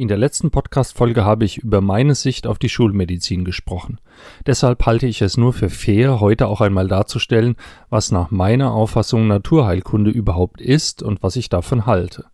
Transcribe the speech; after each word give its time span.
In 0.00 0.06
der 0.06 0.16
letzten 0.16 0.52
Podcast-Folge 0.52 1.24
habe 1.24 1.44
ich 1.44 1.58
über 1.58 1.80
meine 1.80 2.14
Sicht 2.14 2.46
auf 2.46 2.60
die 2.60 2.68
Schulmedizin 2.68 3.44
gesprochen. 3.44 3.98
Deshalb 4.46 4.86
halte 4.86 5.08
ich 5.08 5.22
es 5.22 5.36
nur 5.36 5.52
für 5.52 5.70
fair, 5.70 6.20
heute 6.20 6.46
auch 6.46 6.60
einmal 6.60 6.86
darzustellen, 6.86 7.56
was 7.90 8.12
nach 8.12 8.30
meiner 8.30 8.70
Auffassung 8.70 9.26
Naturheilkunde 9.26 10.12
überhaupt 10.12 10.60
ist 10.60 11.02
und 11.02 11.24
was 11.24 11.34
ich 11.34 11.48
davon 11.48 11.84
halte. 11.84 12.26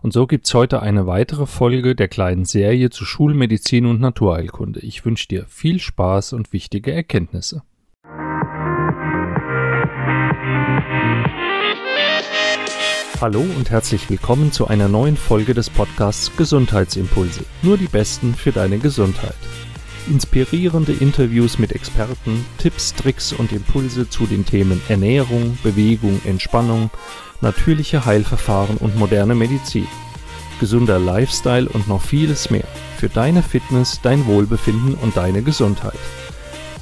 Und 0.00 0.12
so 0.12 0.28
gibt's 0.28 0.54
heute 0.54 0.80
eine 0.80 1.08
weitere 1.08 1.46
Folge 1.46 1.96
der 1.96 2.06
kleinen 2.06 2.44
Serie 2.44 2.88
zu 2.90 3.04
Schulmedizin 3.04 3.86
und 3.86 4.00
Naturheilkunde. 4.00 4.78
Ich 4.78 5.04
wünsche 5.04 5.26
dir 5.26 5.44
viel 5.48 5.80
Spaß 5.80 6.34
und 6.34 6.52
wichtige 6.52 6.92
Erkenntnisse. 6.92 7.64
Hallo 13.20 13.40
und 13.40 13.70
herzlich 13.70 14.08
willkommen 14.08 14.52
zu 14.52 14.68
einer 14.68 14.86
neuen 14.86 15.16
Folge 15.16 15.52
des 15.52 15.70
Podcasts 15.70 16.30
Gesundheitsimpulse. 16.36 17.40
Nur 17.62 17.76
die 17.76 17.88
Besten 17.88 18.32
für 18.32 18.52
deine 18.52 18.78
Gesundheit. 18.78 19.34
Inspirierende 20.08 20.92
Interviews 20.92 21.58
mit 21.58 21.72
Experten, 21.72 22.46
Tipps, 22.58 22.94
Tricks 22.94 23.32
und 23.32 23.50
Impulse 23.50 24.08
zu 24.08 24.26
den 24.26 24.46
Themen 24.46 24.80
Ernährung, 24.88 25.58
Bewegung, 25.64 26.20
Entspannung, 26.26 26.90
natürliche 27.40 28.04
Heilverfahren 28.04 28.76
und 28.76 28.96
moderne 28.96 29.34
Medizin. 29.34 29.88
Gesunder 30.60 31.00
Lifestyle 31.00 31.68
und 31.68 31.88
noch 31.88 32.02
vieles 32.02 32.50
mehr. 32.50 32.68
Für 32.98 33.08
deine 33.08 33.42
Fitness, 33.42 33.98
dein 34.00 34.26
Wohlbefinden 34.26 34.94
und 34.94 35.16
deine 35.16 35.42
Gesundheit. 35.42 35.98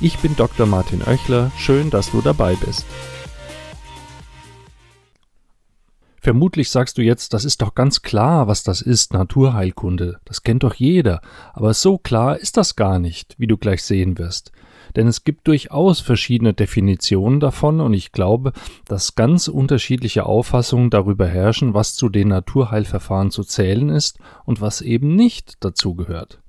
Ich 0.03 0.19
bin 0.19 0.37
Dr. 0.37 0.67
Martin 0.67 1.01
Oechler, 1.01 1.51
schön, 1.57 1.89
dass 1.89 2.11
du 2.11 2.21
dabei 2.21 2.57
bist. 2.57 2.85
Vermutlich 6.27 6.71
sagst 6.71 6.99
du 6.99 7.03
jetzt, 7.03 7.35
das 7.35 7.45
ist 7.45 7.63
doch 7.63 7.77
ganz 7.77 8.03
klar, 8.03 8.49
was 8.49 8.65
das 8.65 8.83
ist, 8.83 9.13
Naturheilkunde. 9.13 10.19
Das 10.25 10.43
kennt 10.43 10.65
doch 10.65 10.75
jeder. 10.75 11.21
Aber 11.53 11.73
so 11.73 11.99
klar 11.99 12.37
ist 12.37 12.57
das 12.57 12.75
gar 12.75 12.99
nicht, 12.99 13.37
wie 13.39 13.47
du 13.47 13.57
gleich 13.57 13.85
sehen 13.85 14.19
wirst. 14.19 14.51
Denn 14.97 15.07
es 15.07 15.23
gibt 15.23 15.47
durchaus 15.47 16.01
verschiedene 16.01 16.53
Definitionen 16.53 17.39
davon 17.39 17.81
und 17.81 17.95
ich 17.95 18.11
glaube, 18.11 18.55
dass 18.87 19.15
ganz 19.15 19.47
unterschiedliche 19.47 20.27
Auffassungen 20.27 20.91
darüber 20.91 21.29
herrschen, 21.29 21.75
was 21.75 21.95
zu 21.95 22.09
den 22.09 22.27
Naturheilverfahren 22.27 23.31
zu 23.31 23.45
zählen 23.45 23.89
ist 23.89 24.19
und 24.45 24.61
was 24.61 24.81
eben 24.81 25.15
nicht 25.15 25.59
dazu 25.61 25.95
gehört. 25.95 26.41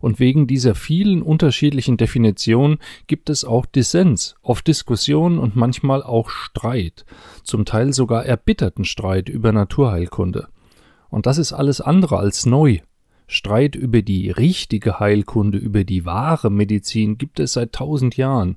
Und 0.00 0.20
wegen 0.20 0.46
dieser 0.46 0.74
vielen 0.74 1.22
unterschiedlichen 1.22 1.96
Definitionen 1.96 2.78
gibt 3.06 3.30
es 3.30 3.44
auch 3.44 3.66
Dissens, 3.66 4.34
oft 4.42 4.66
Diskussionen 4.66 5.38
und 5.38 5.56
manchmal 5.56 6.02
auch 6.02 6.30
Streit, 6.30 7.04
zum 7.42 7.64
Teil 7.64 7.92
sogar 7.92 8.24
erbitterten 8.24 8.84
Streit 8.84 9.28
über 9.28 9.52
Naturheilkunde. 9.52 10.48
Und 11.08 11.26
das 11.26 11.38
ist 11.38 11.52
alles 11.52 11.80
andere 11.80 12.18
als 12.18 12.46
neu. 12.46 12.78
Streit 13.26 13.76
über 13.76 14.02
die 14.02 14.30
richtige 14.30 15.00
Heilkunde, 15.00 15.58
über 15.58 15.84
die 15.84 16.04
wahre 16.04 16.50
Medizin 16.50 17.18
gibt 17.18 17.40
es 17.40 17.54
seit 17.54 17.72
tausend 17.72 18.16
Jahren. 18.16 18.56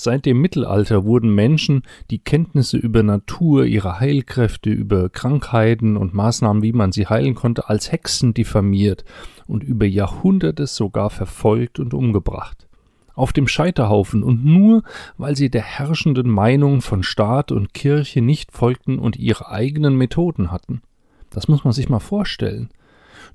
Seit 0.00 0.26
dem 0.26 0.40
Mittelalter 0.40 1.04
wurden 1.04 1.34
Menschen 1.34 1.82
die 2.12 2.20
Kenntnisse 2.20 2.76
über 2.76 3.02
Natur, 3.02 3.64
ihre 3.64 3.98
Heilkräfte, 3.98 4.70
über 4.70 5.08
Krankheiten 5.08 5.96
und 5.96 6.14
Maßnahmen, 6.14 6.62
wie 6.62 6.72
man 6.72 6.92
sie 6.92 7.08
heilen 7.08 7.34
konnte, 7.34 7.68
als 7.68 7.90
Hexen 7.90 8.32
diffamiert 8.32 9.04
und 9.48 9.64
über 9.64 9.86
Jahrhunderte 9.86 10.68
sogar 10.68 11.10
verfolgt 11.10 11.80
und 11.80 11.94
umgebracht. 11.94 12.68
Auf 13.14 13.32
dem 13.32 13.48
Scheiterhaufen 13.48 14.22
und 14.22 14.44
nur, 14.44 14.84
weil 15.16 15.34
sie 15.34 15.50
der 15.50 15.62
herrschenden 15.62 16.30
Meinung 16.30 16.80
von 16.80 17.02
Staat 17.02 17.50
und 17.50 17.74
Kirche 17.74 18.22
nicht 18.22 18.52
folgten 18.52 19.00
und 19.00 19.16
ihre 19.16 19.50
eigenen 19.50 19.96
Methoden 19.96 20.52
hatten. 20.52 20.80
Das 21.30 21.48
muss 21.48 21.64
man 21.64 21.72
sich 21.72 21.88
mal 21.88 21.98
vorstellen. 21.98 22.70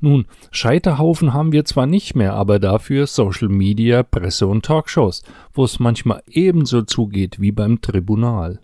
Nun, 0.04 0.26
Scheiterhaufen 0.52 1.32
haben 1.32 1.54
wir 1.54 1.64
zwar 1.64 1.86
nicht 1.86 2.14
mehr, 2.14 2.34
aber 2.34 2.60
dafür 2.60 3.08
Social 3.08 3.48
Media, 3.48 4.04
Presse 4.04 4.48
und 4.48 4.66
Talkshows, 4.66 5.24
wo 5.54 5.64
es 5.64 5.80
manchmal 5.80 6.22
ebenso 6.28 6.82
zugeht 6.82 7.40
wie 7.40 7.54
beim 7.54 7.80
Tribunal. 7.80 8.60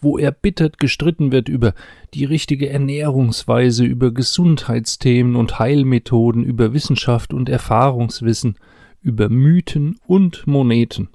Wo 0.00 0.18
erbittert 0.18 0.78
gestritten 0.78 1.30
wird 1.30 1.48
über 1.48 1.72
die 2.14 2.24
richtige 2.24 2.68
Ernährungsweise, 2.68 3.84
über 3.84 4.10
Gesundheitsthemen 4.10 5.36
und 5.36 5.60
Heilmethoden, 5.60 6.42
über 6.42 6.74
Wissenschaft 6.74 7.32
und 7.32 7.48
Erfahrungswissen, 7.48 8.56
über 9.00 9.28
Mythen 9.28 10.00
und 10.08 10.48
Moneten. 10.48 11.10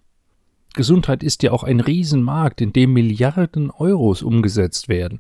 Gesundheit 0.76 1.24
ist 1.24 1.44
ja 1.44 1.52
auch 1.52 1.66
ein 1.66 1.82
Riesenmarkt, 1.82 2.62
in 2.62 2.72
dem 2.72 2.94
Milliarden 2.94 3.70
Euros 3.70 4.22
umgesetzt 4.22 4.88
werden. 4.88 5.18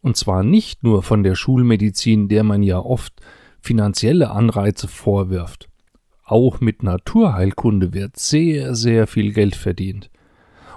Und 0.00 0.16
zwar 0.16 0.44
nicht 0.44 0.82
nur 0.82 1.02
von 1.02 1.22
der 1.22 1.34
Schulmedizin, 1.34 2.28
der 2.30 2.42
man 2.42 2.62
ja 2.62 2.78
oft 2.78 3.20
finanzielle 3.62 4.30
Anreize 4.30 4.88
vorwirft. 4.88 5.68
Auch 6.24 6.60
mit 6.60 6.82
Naturheilkunde 6.82 7.92
wird 7.92 8.16
sehr, 8.16 8.74
sehr 8.74 9.06
viel 9.06 9.32
Geld 9.32 9.56
verdient. 9.56 10.10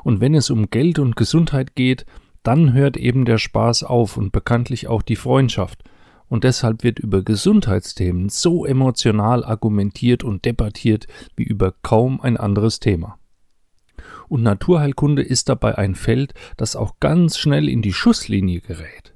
Und 0.04 0.20
wenn 0.20 0.34
es 0.34 0.50
um 0.50 0.70
Geld 0.70 1.00
und 1.00 1.16
Gesundheit 1.16 1.76
geht, 1.76 2.06
dann 2.44 2.74
hört 2.74 2.98
eben 2.98 3.26
der 3.26 3.38
Spaß 3.38 3.84
auf 3.84 4.18
und 4.18 4.32
bekanntlich 4.32 4.88
auch 4.88 5.02
die 5.02 5.16
Freundschaft. 5.16 5.84
Und 6.28 6.44
deshalb 6.44 6.84
wird 6.84 7.00
über 7.00 7.22
Gesundheitsthemen 7.22 8.30
so 8.30 8.66
emotional 8.66 9.46
argumentiert 9.46 10.24
und 10.24 10.46
debattiert 10.46 11.08
wie 11.36 11.44
über 11.44 11.74
kaum 11.84 12.20
ein 12.20 12.38
anderes 12.38 12.80
Thema. 12.80 13.18
Und 14.28 14.42
Naturheilkunde 14.42 15.22
ist 15.22 15.50
dabei 15.50 15.78
ein 15.78 15.96
Feld, 15.96 16.34
das 16.58 16.76
auch 16.76 17.00
ganz 17.00 17.38
schnell 17.38 17.70
in 17.70 17.82
die 17.82 17.94
Schusslinie 17.94 18.62
gerät. 18.62 19.13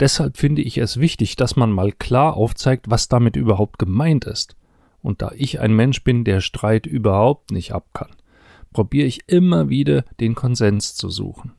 Deshalb 0.00 0.36
finde 0.36 0.62
ich 0.62 0.78
es 0.78 0.98
wichtig, 0.98 1.36
dass 1.36 1.56
man 1.56 1.72
mal 1.72 1.92
klar 1.92 2.36
aufzeigt, 2.36 2.90
was 2.90 3.08
damit 3.08 3.36
überhaupt 3.36 3.78
gemeint 3.78 4.24
ist. 4.24 4.56
Und 5.02 5.22
da 5.22 5.32
ich 5.36 5.60
ein 5.60 5.74
Mensch 5.74 6.02
bin, 6.02 6.24
der 6.24 6.40
Streit 6.40 6.86
überhaupt 6.86 7.50
nicht 7.50 7.72
ab 7.72 7.88
kann, 7.92 8.10
probiere 8.72 9.06
ich 9.06 9.28
immer 9.28 9.68
wieder 9.68 10.04
den 10.20 10.34
Konsens 10.34 10.94
zu 10.94 11.10
suchen. 11.10 11.52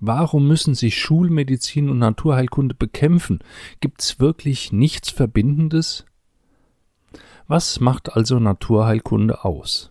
Warum 0.00 0.46
müssen 0.46 0.74
sich 0.74 0.98
Schulmedizin 0.98 1.88
und 1.88 1.98
Naturheilkunde 1.98 2.74
bekämpfen? 2.74 3.38
Gibt's 3.80 4.20
wirklich 4.20 4.72
nichts 4.72 5.10
Verbindendes? 5.10 6.04
Was 7.48 7.80
macht 7.80 8.14
also 8.14 8.38
Naturheilkunde 8.38 9.44
aus? 9.44 9.90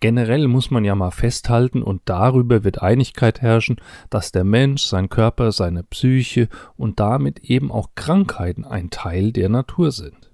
Generell 0.00 0.48
muss 0.48 0.70
man 0.70 0.84
ja 0.84 0.94
mal 0.94 1.10
festhalten, 1.10 1.82
und 1.82 2.00
darüber 2.06 2.64
wird 2.64 2.82
Einigkeit 2.82 3.42
herrschen, 3.42 3.76
dass 4.08 4.32
der 4.32 4.44
Mensch, 4.44 4.84
sein 4.84 5.10
Körper, 5.10 5.52
seine 5.52 5.82
Psyche 5.82 6.48
und 6.76 7.00
damit 7.00 7.40
eben 7.40 7.70
auch 7.70 7.90
Krankheiten 7.94 8.64
ein 8.64 8.88
Teil 8.88 9.32
der 9.32 9.50
Natur 9.50 9.92
sind. 9.92 10.30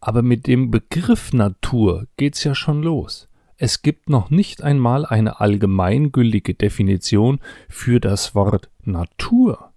Aber 0.00 0.22
mit 0.22 0.46
dem 0.46 0.70
Begriff 0.70 1.32
Natur 1.32 2.06
geht's 2.16 2.42
ja 2.44 2.54
schon 2.54 2.82
los. 2.82 3.28
Es 3.58 3.82
gibt 3.82 4.10
noch 4.10 4.30
nicht 4.30 4.62
einmal 4.62 5.06
eine 5.06 5.40
allgemeingültige 5.40 6.54
Definition 6.54 7.40
für 7.68 8.00
das 8.00 8.34
Wort 8.34 8.70
Natur. 8.82 9.72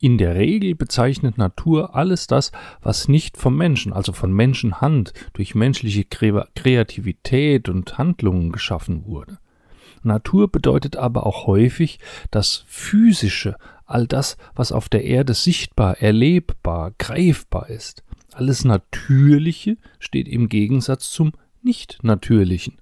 In 0.00 0.16
der 0.16 0.36
Regel 0.36 0.76
bezeichnet 0.76 1.38
Natur 1.38 1.96
alles 1.96 2.28
das, 2.28 2.52
was 2.80 3.08
nicht 3.08 3.36
vom 3.36 3.56
Menschen, 3.56 3.92
also 3.92 4.12
von 4.12 4.32
Menschenhand, 4.32 5.12
durch 5.32 5.56
menschliche 5.56 6.04
Kreativität 6.04 7.68
und 7.68 7.98
Handlungen 7.98 8.52
geschaffen 8.52 9.06
wurde. 9.06 9.38
Natur 10.04 10.52
bedeutet 10.52 10.96
aber 10.96 11.26
auch 11.26 11.48
häufig 11.48 11.98
das 12.30 12.64
Physische, 12.68 13.56
all 13.86 14.06
das, 14.06 14.36
was 14.54 14.70
auf 14.70 14.88
der 14.88 15.02
Erde 15.02 15.34
sichtbar, 15.34 15.98
erlebbar, 15.98 16.92
greifbar 16.98 17.68
ist. 17.68 18.04
Alles 18.32 18.64
Natürliche 18.64 19.78
steht 19.98 20.28
im 20.28 20.48
Gegensatz 20.48 21.10
zum 21.10 21.32
Nicht-Natürlichen. 21.62 22.78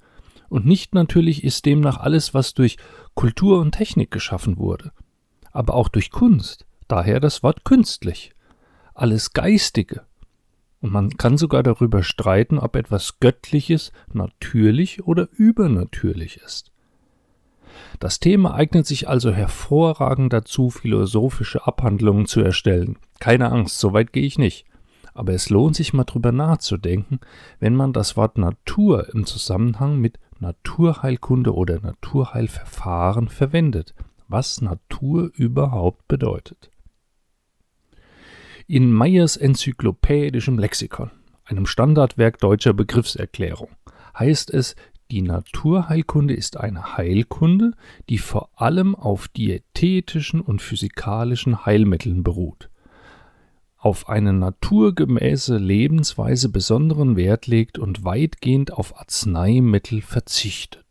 Und 0.50 0.66
nicht 0.66 0.94
natürlich 0.94 1.44
ist 1.44 1.65
demnach 1.65 1.99
alles, 1.99 2.34
was 2.34 2.53
durch 2.53 2.76
Kultur 3.15 3.59
und 3.60 3.72
Technik 3.72 4.10
geschaffen 4.10 4.59
wurde, 4.59 4.93
aber 5.50 5.75
auch 5.75 5.88
durch 5.88 6.10
Kunst, 6.10 6.66
Daher 6.89 7.21
das 7.21 7.43
Wort 7.43 7.65
künstlich. 7.65 8.33
Alles 8.95 9.33
Geistige. 9.33 10.03
Und 10.81 10.93
man 10.93 11.17
kann 11.17 11.37
sogar 11.37 11.62
darüber 11.62 12.03
streiten, 12.03 12.59
ob 12.59 12.77
etwas 12.77 13.19
Göttliches 13.19 13.93
natürlich 14.12 15.05
oder 15.05 15.29
übernatürlich 15.33 16.38
ist. 16.44 16.71
Das 17.99 18.21
Thema 18.21 18.55
eignet 18.55 18.87
sich 18.87 19.09
also 19.09 19.33
hervorragend 19.33 20.33
dazu, 20.33 20.71
philosophische 20.71 21.67
Abhandlungen 21.67 22.27
zu 22.27 22.41
erstellen. 22.41 22.99
Keine 23.21 23.50
Angst, 23.50 23.81
so 23.81 23.93
weit 23.93 24.12
gehe 24.12 24.25
ich 24.25 24.39
nicht. 24.39 24.67
Aber 25.15 25.32
es 25.32 25.49
lohnt 25.49 25.77
sich 25.77 25.94
mal 25.94 26.05
drüber 26.05 26.31
nachzudenken, 26.31 27.21
wenn 27.59 27.75
man 27.75 27.93
das 27.93 28.17
Wort 28.17 28.37
Natur 28.39 29.12
im 29.15 29.25
Zusammenhang 29.25 29.99
mit 29.99 30.19
Naturheilkunde 30.41 31.55
oder 31.55 31.81
Naturheilverfahren 31.81 33.29
verwendet, 33.29 33.94
was 34.29 34.61
Natur 34.61 35.31
überhaupt 35.35 36.06
bedeutet. 36.06 36.71
In 38.69 38.93
Meyers 38.93 39.37
enzyklopädischem 39.37 40.59
Lexikon, 40.59 41.13
einem 41.45 41.67
Standardwerk 41.67 42.41
deutscher 42.41 42.73
Begriffserklärung, 42.73 43.69
heißt 44.19 44.51
es, 44.53 44.75
die 45.13 45.23
Naturheilkunde 45.23 46.35
ist 46.35 46.57
eine 46.57 46.97
Heilkunde, 46.97 47.75
die 48.09 48.19
vor 48.19 48.51
allem 48.57 48.97
auf 48.97 49.29
diätetischen 49.29 50.41
und 50.41 50.63
physikalischen 50.63 51.65
Heilmitteln 51.65 52.25
beruht. 52.25 52.69
auf 53.77 54.09
eine 54.09 54.33
naturgemäße 54.33 55.59
Lebensweise 55.59 56.49
besonderen 56.49 57.15
Wert 57.15 57.47
legt 57.47 57.79
und 57.79 58.05
weitgehend 58.05 58.73
auf 58.73 58.99
Arzneimittel 58.99 60.03
verzichtet. 60.03 60.86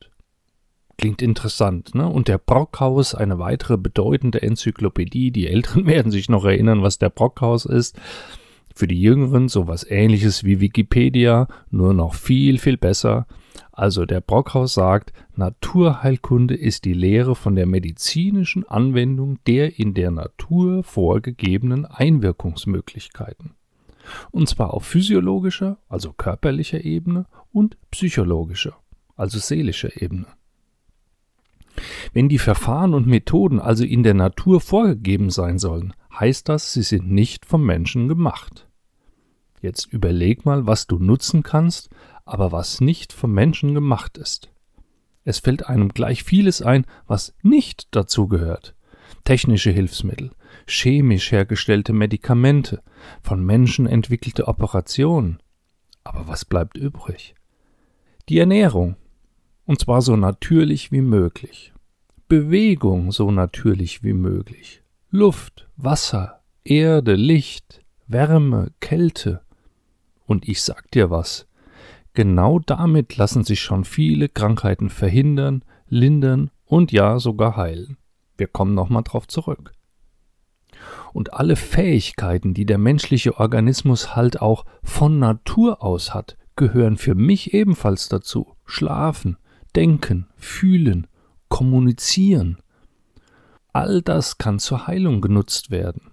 Klingt 0.97 1.21
interessant, 1.21 1.93
ne? 1.93 2.07
Und 2.07 2.27
der 2.27 2.37
Brockhaus, 2.37 3.15
eine 3.15 3.37
weitere 3.37 3.77
bedeutende 3.77 4.41
Enzyklopädie. 4.41 5.31
Die 5.31 5.47
Älteren 5.47 5.85
werden 5.87 6.11
sich 6.11 6.29
noch 6.29 6.45
erinnern, 6.45 6.83
was 6.83 6.97
der 6.97 7.09
Brockhaus 7.09 7.65
ist. 7.65 7.99
Für 8.73 8.87
die 8.87 9.01
Jüngeren 9.01 9.47
sowas 9.47 9.85
ähnliches 9.89 10.43
wie 10.43 10.59
Wikipedia, 10.59 11.47
nur 11.69 11.93
noch 11.93 12.13
viel, 12.13 12.57
viel 12.57 12.77
besser. 12.77 13.25
Also 13.71 14.05
der 14.05 14.21
Brockhaus 14.21 14.73
sagt, 14.73 15.13
Naturheilkunde 15.35 16.55
ist 16.55 16.85
die 16.85 16.93
Lehre 16.93 17.35
von 17.35 17.55
der 17.55 17.65
medizinischen 17.65 18.67
Anwendung 18.67 19.39
der 19.47 19.79
in 19.79 19.93
der 19.93 20.11
Natur 20.11 20.83
vorgegebenen 20.83 21.85
Einwirkungsmöglichkeiten. 21.85 23.51
Und 24.31 24.49
zwar 24.49 24.73
auf 24.73 24.85
physiologischer, 24.85 25.77
also 25.89 26.13
körperlicher 26.13 26.83
Ebene 26.83 27.25
und 27.51 27.77
psychologischer, 27.91 28.77
also 29.15 29.39
seelischer 29.39 30.01
Ebene. 30.01 30.27
Wenn 32.13 32.29
die 32.29 32.39
Verfahren 32.39 32.93
und 32.93 33.07
Methoden 33.07 33.59
also 33.59 33.83
in 33.83 34.03
der 34.03 34.13
Natur 34.13 34.61
vorgegeben 34.61 35.29
sein 35.29 35.59
sollen, 35.59 35.93
heißt 36.19 36.47
das, 36.49 36.73
sie 36.73 36.83
sind 36.83 37.11
nicht 37.11 37.45
vom 37.45 37.65
Menschen 37.65 38.07
gemacht. 38.07 38.67
Jetzt 39.61 39.91
überleg 39.91 40.45
mal, 40.45 40.67
was 40.67 40.87
du 40.87 40.99
nutzen 40.99 41.43
kannst, 41.43 41.89
aber 42.23 42.51
was 42.51 42.81
nicht 42.81 43.13
vom 43.13 43.31
Menschen 43.33 43.73
gemacht 43.73 44.17
ist. 44.17 44.49
Es 45.23 45.39
fällt 45.39 45.67
einem 45.67 45.89
gleich 45.89 46.23
vieles 46.23 46.61
ein, 46.61 46.85
was 47.07 47.35
nicht 47.41 47.87
dazu 47.91 48.27
gehört. 48.27 48.75
Technische 49.23 49.71
Hilfsmittel, 49.71 50.31
chemisch 50.67 51.31
hergestellte 51.31 51.93
Medikamente, 51.93 52.83
von 53.23 53.43
Menschen 53.43 53.87
entwickelte 53.87 54.47
Operationen. 54.47 55.39
Aber 56.03 56.27
was 56.27 56.45
bleibt 56.45 56.77
übrig? 56.77 57.33
Die 58.29 58.37
Ernährung, 58.37 58.97
und 59.65 59.79
zwar 59.79 60.01
so 60.01 60.15
natürlich 60.15 60.91
wie 60.91 61.01
möglich. 61.01 61.73
Bewegung 62.27 63.11
so 63.11 63.31
natürlich 63.31 64.03
wie 64.03 64.13
möglich. 64.13 64.81
Luft, 65.11 65.67
Wasser, 65.77 66.41
Erde, 66.63 67.15
Licht, 67.15 67.83
Wärme, 68.07 68.71
Kälte. 68.79 69.41
Und 70.25 70.47
ich 70.47 70.61
sag 70.63 70.89
dir 70.91 71.11
was, 71.11 71.47
genau 72.13 72.59
damit 72.59 73.17
lassen 73.17 73.43
sich 73.43 73.61
schon 73.61 73.83
viele 73.85 74.29
Krankheiten 74.29 74.89
verhindern, 74.89 75.63
lindern 75.87 76.49
und 76.65 76.91
ja 76.91 77.19
sogar 77.19 77.55
heilen. 77.55 77.97
Wir 78.37 78.47
kommen 78.47 78.73
nochmal 78.73 79.03
drauf 79.03 79.27
zurück. 79.27 79.71
Und 81.13 81.33
alle 81.33 81.55
Fähigkeiten, 81.55 82.53
die 82.53 82.65
der 82.65 82.77
menschliche 82.77 83.39
Organismus 83.39 84.15
halt 84.15 84.41
auch 84.41 84.65
von 84.83 85.19
Natur 85.19 85.81
aus 85.81 86.13
hat, 86.13 86.37
gehören 86.55 86.97
für 86.97 87.15
mich 87.15 87.53
ebenfalls 87.53 88.09
dazu. 88.09 88.55
Schlafen, 88.65 89.37
denken, 89.75 90.27
fühlen, 90.37 91.07
kommunizieren. 91.49 92.57
All 93.73 94.01
das 94.01 94.37
kann 94.37 94.59
zur 94.59 94.87
Heilung 94.87 95.21
genutzt 95.21 95.69
werden. 95.69 96.11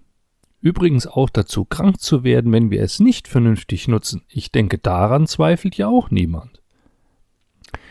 Übrigens 0.60 1.06
auch 1.06 1.28
dazu, 1.28 1.64
krank 1.64 2.00
zu 2.00 2.22
werden, 2.24 2.52
wenn 2.52 2.70
wir 2.70 2.82
es 2.82 3.00
nicht 3.00 3.26
vernünftig 3.26 3.88
nutzen. 3.88 4.22
Ich 4.28 4.52
denke, 4.52 4.78
daran 4.78 5.26
zweifelt 5.26 5.76
ja 5.76 5.88
auch 5.88 6.10
niemand. 6.10 6.62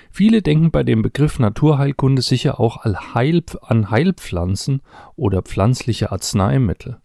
Viele 0.09 0.41
denken 0.41 0.71
bei 0.71 0.83
dem 0.83 1.01
Begriff 1.01 1.39
Naturheilkunde 1.39 2.21
sicher 2.21 2.59
auch 2.59 2.83
an 2.83 3.13
Heilpflanzen 3.91 4.81
oder 5.15 5.41
pflanzliche 5.41 6.11
Arzneimittel. 6.11 6.99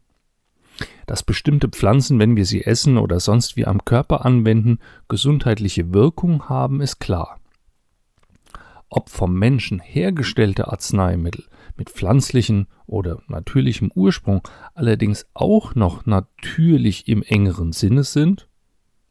Dass 1.07 1.23
bestimmte 1.23 1.69
Pflanzen, 1.69 2.19
wenn 2.19 2.37
wir 2.37 2.45
sie 2.45 2.65
essen 2.65 2.99
oder 2.99 3.21
sonst 3.21 3.57
wie 3.57 3.67
am 3.67 3.85
Körper 3.85 4.25
anwenden, 4.25 4.79
gesundheitliche 5.09 5.95
Wirkung 5.95 6.49
haben, 6.49 6.81
ist 6.81 6.99
klar 6.99 7.39
ob 8.89 9.11
vom 9.11 9.39
Menschen 9.39 9.81
hergestellte 9.81 10.69
Arzneimittel 10.69 11.45
mit 11.77 11.91
pflanzlichem 11.91 12.67
oder 12.87 13.23
natürlichem 13.29 13.91
Ursprung 13.95 14.47
allerdings 14.75 15.27
auch 15.35 15.75
noch 15.75 16.07
natürlich 16.07 17.09
im 17.09 17.23
engeren 17.23 17.73
Sinne 17.73 18.05
sind, 18.05 18.49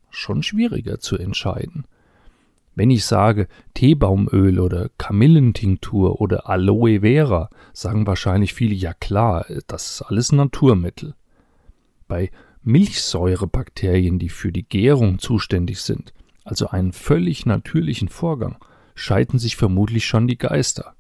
schon 0.10 0.44
schwieriger 0.44 1.00
zu 1.00 1.18
entscheiden. 1.18 1.86
Wenn 2.74 2.90
ich 2.90 3.06
sage 3.06 3.48
Teebaumöl 3.74 4.60
oder 4.60 4.90
Kamillentinktur 4.98 6.20
oder 6.20 6.50
Aloe 6.50 7.02
Vera, 7.02 7.50
sagen 7.72 8.06
wahrscheinlich 8.06 8.54
viele, 8.54 8.76
ja 8.76 8.94
klar, 8.94 9.46
das 9.68 9.92
ist 9.92 10.02
alles 10.02 10.32
Naturmittel. 10.34 11.16
Bei 12.08 12.32
Milchsäurebakterien, 12.64 14.20
die 14.20 14.30
für 14.30 14.52
die 14.52 14.68
Gärung 14.68 15.20
zuständig 15.20 15.82
sind, 15.82 16.14
also 16.44 16.68
einen 16.68 16.92
völlig 16.92 17.46
natürlichen 17.46 18.10
Vorgang, 18.10 18.58
scheiden 18.96 19.38
sich 19.38 19.56
vermutlich 19.56 20.06
schon 20.06 20.28
die 20.28 20.38
Geister. 20.38 20.96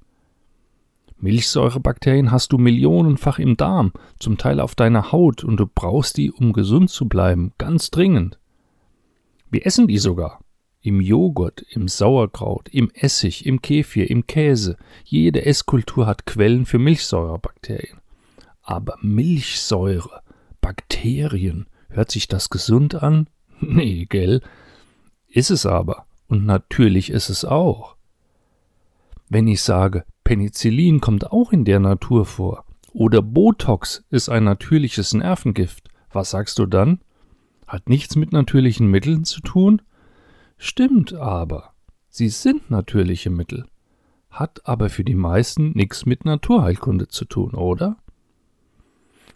Milchsäurebakterien 1.18 2.30
hast 2.30 2.52
du 2.52 2.58
millionenfach 2.58 3.40
im 3.40 3.58
Darm, 3.58 3.94
zum 4.20 4.38
Teil 4.38 4.60
auf 4.60 4.76
deiner 4.76 5.12
Haut, 5.12 5.44
und 5.44 5.58
du 5.58 5.66
brauchst 5.66 6.18
die, 6.18 6.32
um 6.32 6.54
gesund 6.54 6.90
zu 6.90 7.08
bleiben, 7.08 7.54
ganz 7.58 7.90
dringend. 7.90 8.38
Wir 9.50 9.66
essen 9.66 9.88
die 9.88 9.98
sogar. 9.98 10.42
Im 10.82 11.02
Joghurt, 11.02 11.62
im 11.72 11.88
Sauerkraut, 11.88 12.70
im 12.70 12.92
Essig, 12.94 13.46
im 13.46 13.62
Kefir, 13.62 14.10
im 14.10 14.28
Käse. 14.28 14.78
Jede 15.04 15.46
Esskultur 15.46 16.06
hat 16.06 16.28
Quellen 16.28 16.66
für 16.68 16.78
Milchsäurebakterien. 16.78 18.00
Aber 18.62 18.98
Milchsäure, 19.02 20.22
Bakterien, 20.62 21.68
hört 21.90 22.12
sich 22.12 22.28
das 22.28 22.50
gesund 22.50 22.96
an? 22.96 23.30
Nee, 23.62 24.06
gell? 24.06 24.42
Ist 25.28 25.50
es 25.50 25.66
aber. 25.66 26.06
Und 26.36 26.46
natürlich 26.46 27.12
ist 27.12 27.30
es 27.30 27.46
auch. 27.46 27.96
Wenn 29.30 29.48
ich 29.48 29.62
sage, 29.62 30.04
Penicillin 30.26 31.00
kommt 31.00 31.32
auch 31.32 31.54
in 31.54 31.64
der 31.64 31.80
Natur 31.80 32.26
vor 32.26 32.66
oder 32.92 33.22
Botox 33.22 34.04
ist 34.10 34.28
ein 34.28 34.44
natürliches 34.44 35.14
Nervengift, 35.14 35.88
was 36.12 36.32
sagst 36.32 36.60
du 36.60 36.66
dann? 36.66 37.00
Hat 37.68 37.88
nichts 37.88 38.18
mit 38.18 38.34
natürlichen 38.34 38.88
Mitteln 38.88 39.24
zu 39.24 39.40
tun? 39.40 39.82
Stimmt 40.58 41.14
aber. 41.14 41.72
Sie 42.10 42.28
sind 42.28 42.70
natürliche 42.70 43.30
Mittel. 43.30 43.66
Hat 44.30 44.60
aber 44.66 44.90
für 44.90 45.06
die 45.06 45.16
meisten 45.16 45.72
nichts 45.72 46.06
mit 46.06 46.26
Naturheilkunde 46.26 47.08
zu 47.08 47.24
tun, 47.24 47.54
oder? 47.54 47.96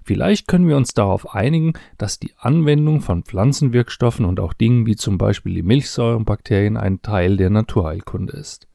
Vielleicht 0.10 0.48
können 0.48 0.68
wir 0.68 0.76
uns 0.76 0.96
darauf 0.96 1.36
einigen, 1.36 1.74
dass 2.00 2.18
die 2.18 2.34
Anwendung 2.40 3.02
von 3.02 3.22
Pflanzenwirkstoffen 3.22 4.26
und 4.26 4.40
auch 4.40 4.54
Dingen 4.54 4.88
wie 4.88 4.96
zum 4.96 5.20
Beispiel 5.20 5.54
die 5.54 5.62
Milchsäurenbakterien 5.62 6.78
ein 6.78 7.04
Teil 7.04 7.38
der 7.38 7.52
Naturheilkunde 7.52 8.34
ist. 8.34 8.68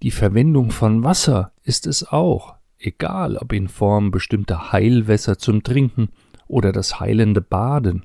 Die 0.00 0.12
Verwendung 0.12 0.70
von 0.70 1.02
Wasser 1.02 1.50
ist 1.64 1.88
es 1.88 2.06
auch, 2.06 2.54
egal 2.78 3.36
ob 3.36 3.52
in 3.52 3.66
Form 3.66 4.12
bestimmter 4.12 4.70
Heilwässer 4.70 5.38
zum 5.38 5.64
Trinken 5.64 6.10
oder 6.46 6.70
das 6.70 7.00
heilende 7.00 7.40
Baden. 7.40 8.04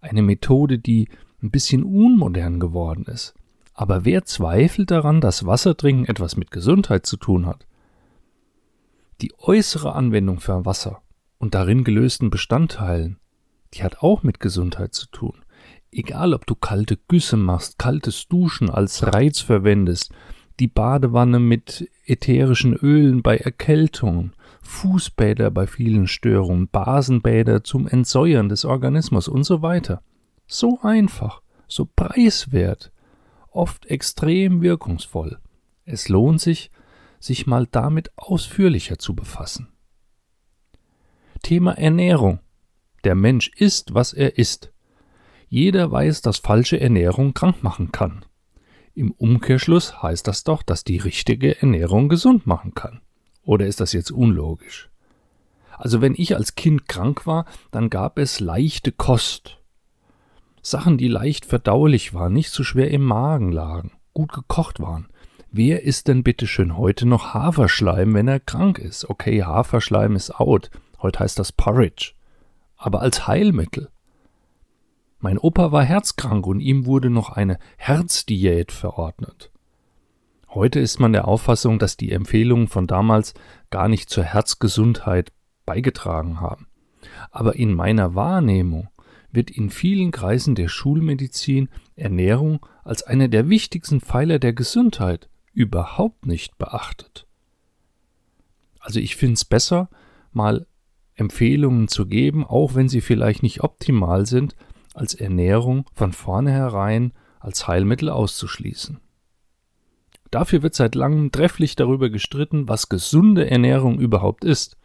Eine 0.00 0.22
Methode, 0.22 0.80
die 0.80 1.08
ein 1.40 1.52
bisschen 1.52 1.84
unmodern 1.84 2.58
geworden 2.58 3.04
ist. 3.04 3.34
Aber 3.72 4.04
wer 4.04 4.24
zweifelt 4.24 4.90
daran, 4.90 5.20
dass 5.20 5.46
Wassertrinken 5.46 6.06
etwas 6.06 6.36
mit 6.36 6.50
Gesundheit 6.50 7.06
zu 7.06 7.16
tun 7.16 7.46
hat? 7.46 7.67
Die 9.20 9.32
äußere 9.36 9.96
Anwendung 9.96 10.38
für 10.38 10.64
Wasser 10.64 11.02
und 11.38 11.54
darin 11.54 11.82
gelösten 11.82 12.30
Bestandteilen, 12.30 13.18
die 13.74 13.82
hat 13.82 13.98
auch 14.00 14.22
mit 14.22 14.38
Gesundheit 14.38 14.94
zu 14.94 15.08
tun. 15.08 15.44
Egal, 15.90 16.34
ob 16.34 16.46
du 16.46 16.54
kalte 16.54 16.96
Güsse 17.08 17.36
machst, 17.36 17.80
kaltes 17.80 18.28
Duschen 18.28 18.70
als 18.70 19.02
Reiz 19.12 19.40
verwendest, 19.40 20.12
die 20.60 20.68
Badewanne 20.68 21.40
mit 21.40 21.90
ätherischen 22.04 22.74
Ölen 22.74 23.22
bei 23.22 23.38
Erkältungen, 23.38 24.34
Fußbäder 24.62 25.50
bei 25.50 25.66
vielen 25.66 26.06
Störungen, 26.06 26.68
Basenbäder 26.68 27.64
zum 27.64 27.88
Entsäuern 27.88 28.48
des 28.48 28.64
Organismus 28.64 29.26
und 29.26 29.42
so 29.42 29.62
weiter. 29.62 30.00
So 30.46 30.78
einfach, 30.82 31.42
so 31.66 31.88
preiswert, 31.96 32.92
oft 33.50 33.86
extrem 33.86 34.62
wirkungsvoll. 34.62 35.38
Es 35.84 36.08
lohnt 36.08 36.40
sich, 36.40 36.70
sich 37.20 37.46
mal 37.46 37.66
damit 37.70 38.10
ausführlicher 38.16 38.98
zu 38.98 39.14
befassen. 39.14 39.68
Thema 41.42 41.72
Ernährung. 41.72 42.40
Der 43.04 43.14
Mensch 43.14 43.48
isst, 43.56 43.94
was 43.94 44.12
er 44.12 44.38
isst. 44.38 44.72
Jeder 45.48 45.90
weiß, 45.90 46.20
dass 46.22 46.38
falsche 46.38 46.80
Ernährung 46.80 47.32
krank 47.32 47.62
machen 47.62 47.92
kann. 47.92 48.24
Im 48.94 49.12
Umkehrschluss 49.12 50.02
heißt 50.02 50.26
das 50.26 50.44
doch, 50.44 50.62
dass 50.62 50.84
die 50.84 50.98
richtige 50.98 51.60
Ernährung 51.62 52.08
gesund 52.08 52.46
machen 52.46 52.74
kann. 52.74 53.00
Oder 53.44 53.66
ist 53.66 53.80
das 53.80 53.92
jetzt 53.92 54.10
unlogisch? 54.10 54.90
Also 55.70 56.00
wenn 56.00 56.14
ich 56.16 56.34
als 56.36 56.56
Kind 56.56 56.88
krank 56.88 57.26
war, 57.26 57.46
dann 57.70 57.88
gab 57.88 58.18
es 58.18 58.40
leichte 58.40 58.90
Kost. 58.90 59.58
Sachen, 60.60 60.98
die 60.98 61.08
leicht 61.08 61.46
verdaulich 61.46 62.12
waren, 62.12 62.32
nicht 62.32 62.50
so 62.50 62.64
schwer 62.64 62.90
im 62.90 63.02
Magen 63.02 63.52
lagen, 63.52 63.92
gut 64.12 64.32
gekocht 64.32 64.80
waren. 64.80 65.08
Wer 65.50 65.82
isst 65.82 66.08
denn 66.08 66.22
bitteschön 66.22 66.76
heute 66.76 67.06
noch 67.06 67.32
Haferschleim, 67.32 68.12
wenn 68.12 68.28
er 68.28 68.38
krank 68.38 68.78
ist? 68.78 69.08
Okay, 69.08 69.42
Haferschleim 69.42 70.14
ist 70.14 70.38
out. 70.38 70.70
Heute 71.00 71.20
heißt 71.20 71.38
das 71.38 71.52
Porridge. 71.52 72.12
aber 72.76 73.00
als 73.00 73.26
Heilmittel. 73.26 73.88
Mein 75.18 75.36
Opa 75.38 75.72
war 75.72 75.82
herzkrank 75.82 76.46
und 76.46 76.60
ihm 76.60 76.86
wurde 76.86 77.10
noch 77.10 77.30
eine 77.30 77.58
Herzdiät 77.76 78.70
verordnet. 78.70 79.50
Heute 80.50 80.78
ist 80.78 81.00
man 81.00 81.12
der 81.12 81.26
Auffassung, 81.26 81.78
dass 81.78 81.96
die 81.96 82.12
Empfehlungen 82.12 82.68
von 82.68 82.86
damals 82.86 83.34
gar 83.70 83.88
nicht 83.88 84.10
zur 84.10 84.22
Herzgesundheit 84.24 85.32
beigetragen 85.66 86.40
haben. 86.40 86.68
Aber 87.30 87.56
in 87.56 87.74
meiner 87.74 88.14
Wahrnehmung 88.14 88.88
wird 89.32 89.50
in 89.50 89.70
vielen 89.70 90.12
Kreisen 90.12 90.54
der 90.54 90.68
Schulmedizin 90.68 91.68
Ernährung 91.96 92.64
als 92.84 93.02
einer 93.02 93.28
der 93.28 93.48
wichtigsten 93.48 94.00
Pfeiler 94.00 94.38
der 94.38 94.52
Gesundheit 94.52 95.28
überhaupt 95.52 96.26
nicht 96.26 96.58
beachtet. 96.58 97.26
Also 98.80 99.00
ich 99.00 99.16
finde 99.16 99.34
es 99.34 99.44
besser, 99.44 99.88
mal 100.32 100.66
Empfehlungen 101.14 101.88
zu 101.88 102.06
geben, 102.06 102.44
auch 102.44 102.74
wenn 102.74 102.88
sie 102.88 103.00
vielleicht 103.00 103.42
nicht 103.42 103.62
optimal 103.62 104.26
sind, 104.26 104.54
als 104.94 105.14
Ernährung 105.14 105.84
von 105.94 106.12
vornherein 106.12 107.12
als 107.40 107.66
Heilmittel 107.68 108.08
auszuschließen. 108.08 109.00
Dafür 110.30 110.62
wird 110.62 110.74
seit 110.74 110.94
langem 110.94 111.32
trefflich 111.32 111.76
darüber 111.76 112.10
gestritten, 112.10 112.68
was 112.68 112.88
gesunde 112.88 113.50
Ernährung 113.50 113.98
überhaupt 113.98 114.44
ist. 114.44 114.76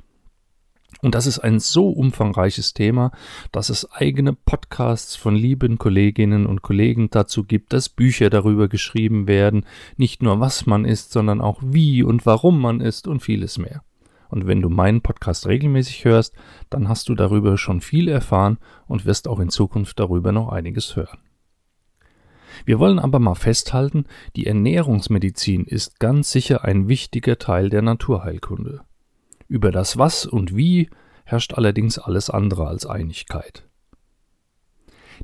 Und 1.04 1.16
das 1.16 1.28
ist 1.28 1.40
ein 1.40 1.60
so 1.60 1.90
umfangreiches 1.90 2.74
Thema, 2.74 3.12
dass 3.52 3.70
es 3.70 3.92
eigene 3.92 4.32
Podcasts 4.32 5.18
von 5.18 5.36
lieben 5.36 5.78
Kolleginnen 5.78 6.46
und 6.46 6.62
Kollegen 6.62 7.10
dazu 7.10 7.44
gibt, 7.44 7.74
dass 7.74 7.90
Bücher 7.90 8.30
darüber 8.30 8.70
geschrieben 8.70 9.28
werden, 9.28 9.66
nicht 9.98 10.24
nur 10.24 10.40
was 10.40 10.66
man 10.66 10.86
isst, 10.86 11.12
sondern 11.12 11.42
auch 11.42 11.60
wie 11.62 12.04
und 12.04 12.26
warum 12.26 12.62
man 12.62 12.80
isst 12.80 13.10
und 13.10 13.20
vieles 13.20 13.58
mehr. 13.58 13.84
Und 14.30 14.48
wenn 14.48 14.62
du 14.62 14.70
meinen 14.70 15.02
Podcast 15.02 15.46
regelmäßig 15.46 16.06
hörst, 16.06 16.34
dann 16.70 16.88
hast 16.88 17.10
du 17.10 17.16
darüber 17.16 17.58
schon 17.58 17.82
viel 17.82 18.08
erfahren 18.08 18.58
und 18.88 19.06
wirst 19.06 19.28
auch 19.28 19.42
in 19.42 19.50
Zukunft 19.50 20.00
darüber 20.00 20.32
noch 20.32 20.54
einiges 20.54 20.96
hören. 20.96 21.20
Wir 22.64 22.80
wollen 22.80 23.00
aber 23.00 23.20
mal 23.20 23.36
festhalten, 23.36 24.06
die 24.38 24.48
Ernährungsmedizin 24.48 25.66
ist 25.66 26.00
ganz 26.00 26.32
sicher 26.32 26.64
ein 26.64 26.88
wichtiger 26.88 27.38
Teil 27.38 27.70
der 27.70 27.82
Naturheilkunde. 27.82 28.86
Über 29.48 29.72
das 29.72 29.98
Was 29.98 30.26
und 30.26 30.56
Wie 30.56 30.90
herrscht 31.26 31.54
allerdings 31.54 32.00
alles 32.00 32.30
andere 32.30 32.68
als 32.68 32.86
Einigkeit. 32.86 33.68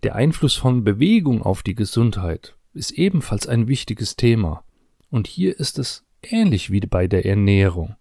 Der 0.03 0.15
Einfluss 0.15 0.55
von 0.55 0.83
Bewegung 0.83 1.41
auf 1.41 1.63
die 1.63 1.75
Gesundheit 1.75 2.55
ist 2.73 2.91
ebenfalls 2.91 3.47
ein 3.47 3.67
wichtiges 3.67 4.15
Thema, 4.15 4.63
und 5.09 5.27
hier 5.27 5.59
ist 5.59 5.79
es 5.79 6.05
ähnlich 6.21 6.71
wie 6.71 6.79
bei 6.81 7.07
der 7.07 7.25
Ernährung. 7.25 7.95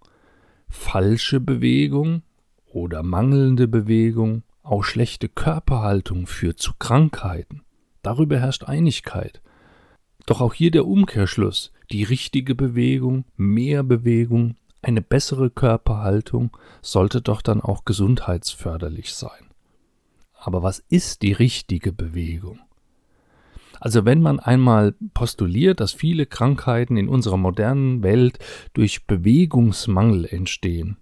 Falsche 0.68 1.40
Bewegung 1.40 2.22
oder 2.66 3.02
mangelnde 3.02 3.66
Bewegung, 3.66 4.42
auch 4.62 4.84
schlechte 4.84 5.28
Körperhaltung 5.28 6.26
führt 6.26 6.58
zu 6.60 6.72
Krankheiten. 6.78 7.62
Darüber 8.02 8.38
herrscht 8.38 8.64
Einigkeit. 8.64 9.40
Doch 10.26 10.42
auch 10.42 10.52
hier 10.52 10.70
der 10.70 10.86
Umkehrschluss. 10.86 11.72
Die 11.90 12.04
richtige 12.04 12.54
Bewegung, 12.54 13.24
mehr 13.36 13.82
Bewegung, 13.82 14.56
eine 14.88 15.02
bessere 15.02 15.50
Körperhaltung 15.50 16.56
sollte 16.82 17.20
doch 17.20 17.42
dann 17.42 17.60
auch 17.60 17.84
gesundheitsförderlich 17.84 19.14
sein. 19.14 19.50
Aber 20.34 20.62
was 20.62 20.78
ist 20.88 21.22
die 21.22 21.32
richtige 21.32 21.92
Bewegung? 21.92 22.60
Also 23.80 24.04
wenn 24.04 24.20
man 24.20 24.40
einmal 24.40 24.94
postuliert, 25.14 25.80
dass 25.80 25.92
viele 25.92 26.26
Krankheiten 26.26 26.96
in 26.96 27.08
unserer 27.08 27.36
modernen 27.36 28.02
Welt 28.02 28.38
durch 28.72 29.06
Bewegungsmangel 29.06 30.24
entstehen, 30.24 30.96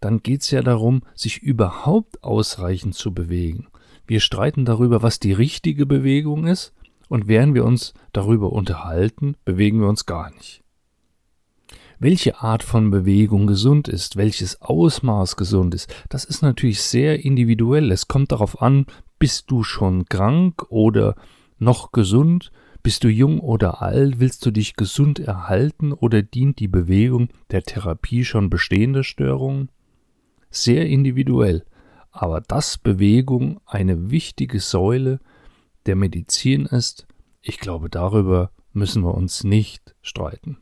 dann 0.00 0.22
geht 0.22 0.42
es 0.42 0.50
ja 0.50 0.62
darum, 0.62 1.02
sich 1.14 1.38
überhaupt 1.42 2.22
ausreichend 2.22 2.94
zu 2.94 3.12
bewegen. 3.14 3.68
Wir 4.06 4.20
streiten 4.20 4.64
darüber, 4.64 5.02
was 5.02 5.20
die 5.20 5.32
richtige 5.32 5.86
Bewegung 5.86 6.46
ist, 6.46 6.74
und 7.08 7.28
während 7.28 7.54
wir 7.54 7.64
uns 7.64 7.94
darüber 8.12 8.52
unterhalten, 8.52 9.36
bewegen 9.44 9.80
wir 9.80 9.88
uns 9.88 10.06
gar 10.06 10.30
nicht. 10.30 10.61
Welche 12.02 12.40
Art 12.40 12.62
von 12.62 12.90
Bewegung 12.90 13.46
gesund 13.46 13.88
ist, 13.88 14.16
welches 14.16 14.60
Ausmaß 14.60 15.36
gesund 15.36 15.74
ist, 15.74 15.94
das 16.08 16.24
ist 16.24 16.42
natürlich 16.42 16.82
sehr 16.82 17.24
individuell. 17.24 17.92
Es 17.92 18.08
kommt 18.08 18.32
darauf 18.32 18.60
an, 18.60 18.86
bist 19.18 19.50
du 19.50 19.62
schon 19.62 20.06
krank 20.06 20.64
oder 20.68 21.14
noch 21.58 21.92
gesund, 21.92 22.50
bist 22.82 23.04
du 23.04 23.08
jung 23.08 23.38
oder 23.38 23.80
alt, 23.82 24.18
willst 24.18 24.44
du 24.44 24.50
dich 24.50 24.74
gesund 24.74 25.20
erhalten 25.20 25.92
oder 25.92 26.22
dient 26.22 26.58
die 26.58 26.68
Bewegung 26.68 27.28
der 27.52 27.62
Therapie 27.62 28.24
schon 28.24 28.50
bestehender 28.50 29.04
Störungen? 29.04 29.70
Sehr 30.50 30.86
individuell 30.86 31.64
aber 32.12 32.42
dass 32.42 32.78
Bewegung 32.78 33.60
eine 33.64 34.10
wichtige 34.10 34.60
Säule 34.60 35.18
der 35.86 35.96
Medizin 35.96 36.66
ist, 36.66 37.06
ich 37.40 37.58
glaube, 37.58 37.88
darüber 37.88 38.52
müssen 38.72 39.02
wir 39.02 39.14
uns 39.14 39.42
nicht 39.42 39.96
streiten. 40.02 40.58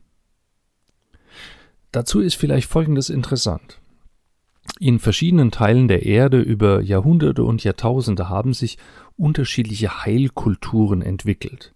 Dazu 1.91 2.21
ist 2.21 2.35
vielleicht 2.35 2.69
Folgendes 2.69 3.09
interessant. 3.09 3.79
In 4.79 4.99
verschiedenen 4.99 5.51
Teilen 5.51 5.87
der 5.87 6.05
Erde 6.05 6.39
über 6.39 6.81
Jahrhunderte 6.81 7.43
und 7.43 7.63
Jahrtausende 7.63 8.29
haben 8.29 8.53
sich 8.53 8.77
unterschiedliche 9.17 10.05
Heilkulturen 10.05 11.01
entwickelt. 11.01 11.73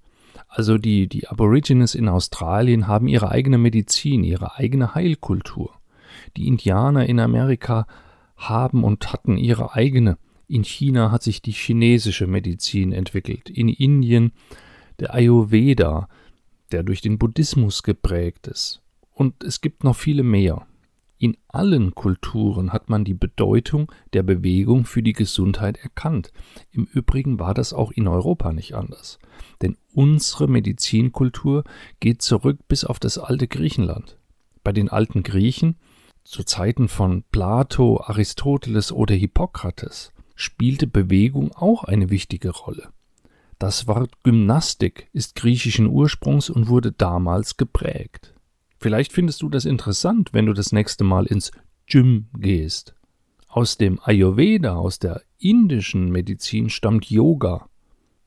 Also 0.47 0.77
die, 0.77 1.07
die 1.07 1.27
Aborigines 1.27 1.95
in 1.95 2.07
Australien 2.07 2.87
haben 2.87 3.07
ihre 3.07 3.29
eigene 3.29 3.57
Medizin, 3.57 4.23
ihre 4.23 4.55
eigene 4.55 4.95
Heilkultur. 4.95 5.71
Die 6.37 6.47
Indianer 6.47 7.07
in 7.07 7.19
Amerika 7.19 7.87
haben 8.37 8.83
und 8.83 9.11
hatten 9.11 9.37
ihre 9.37 9.73
eigene. 9.73 10.17
In 10.47 10.63
China 10.63 11.11
hat 11.11 11.23
sich 11.23 11.41
die 11.41 11.51
chinesische 11.51 12.27
Medizin 12.27 12.93
entwickelt, 12.93 13.49
in 13.49 13.67
Indien 13.67 14.31
der 14.99 15.13
Ayurveda, 15.13 16.07
der 16.71 16.83
durch 16.83 17.01
den 17.01 17.17
Buddhismus 17.17 17.83
geprägt 17.83 18.47
ist. 18.47 18.81
Und 19.15 19.43
es 19.43 19.61
gibt 19.61 19.85
noch 19.85 19.95
viele 19.95 20.23
mehr. 20.23 20.67
In 21.17 21.37
allen 21.47 21.95
Kulturen 21.95 22.73
hat 22.73 22.89
man 22.89 23.05
die 23.05 23.13
Bedeutung 23.13 23.89
der 24.11 24.23
Bewegung 24.23 24.83
für 24.83 25.01
die 25.01 25.13
Gesundheit 25.13 25.77
erkannt. 25.77 26.33
Im 26.71 26.83
Übrigen 26.83 27.39
war 27.39 27.53
das 27.53 27.71
auch 27.71 27.91
in 27.91 28.09
Europa 28.09 28.51
nicht 28.51 28.75
anders. 28.75 29.17
Denn 29.61 29.77
unsere 29.93 30.49
Medizinkultur 30.49 31.63
geht 32.01 32.21
zurück 32.21 32.59
bis 32.67 32.83
auf 32.83 32.99
das 32.99 33.17
alte 33.17 33.47
Griechenland. 33.47 34.17
Bei 34.65 34.73
den 34.73 34.89
alten 34.89 35.23
Griechen 35.23 35.77
zu 36.25 36.43
Zeiten 36.43 36.89
von 36.89 37.23
Plato, 37.31 38.01
Aristoteles 38.01 38.91
oder 38.91 39.15
Hippokrates 39.15 40.11
spielte 40.35 40.87
Bewegung 40.87 41.53
auch 41.53 41.85
eine 41.85 42.09
wichtige 42.09 42.49
Rolle. 42.49 42.89
Das 43.59 43.87
Wort 43.87 44.21
Gymnastik 44.23 45.07
ist 45.13 45.35
griechischen 45.35 45.87
Ursprungs 45.87 46.49
und 46.49 46.67
wurde 46.67 46.91
damals 46.91 47.55
geprägt. 47.55 48.34
Vielleicht 48.77 49.13
findest 49.13 49.41
du 49.41 49.49
das 49.49 49.65
interessant, 49.65 50.29
wenn 50.33 50.45
du 50.45 50.53
das 50.53 50.71
nächste 50.71 51.03
Mal 51.03 51.25
ins 51.25 51.51
Gym 51.87 52.27
gehst. 52.37 52.95
Aus 53.47 53.77
dem 53.77 53.99
Ayurveda, 54.03 54.75
aus 54.75 54.99
der 54.99 55.21
indischen 55.37 56.11
Medizin 56.11 56.69
stammt 56.69 57.09
Yoga. 57.09 57.69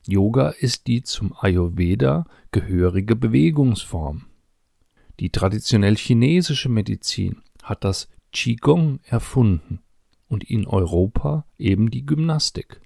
Yoga 0.07 0.49
ist 0.49 0.87
die 0.87 1.03
zum 1.03 1.33
Ayurveda 1.37 2.25
gehörige 2.51 3.15
Bewegungsform. 3.15 4.25
Die 5.19 5.29
traditionell 5.29 5.97
chinesische 5.97 6.69
Medizin 6.69 7.41
hat 7.61 7.83
das 7.83 8.07
Qigong 8.31 8.99
erfunden 9.03 9.79
und 10.27 10.43
in 10.43 10.65
Europa 10.65 11.45
eben 11.57 11.91
die 11.91 12.05
Gymnastik. 12.05 12.81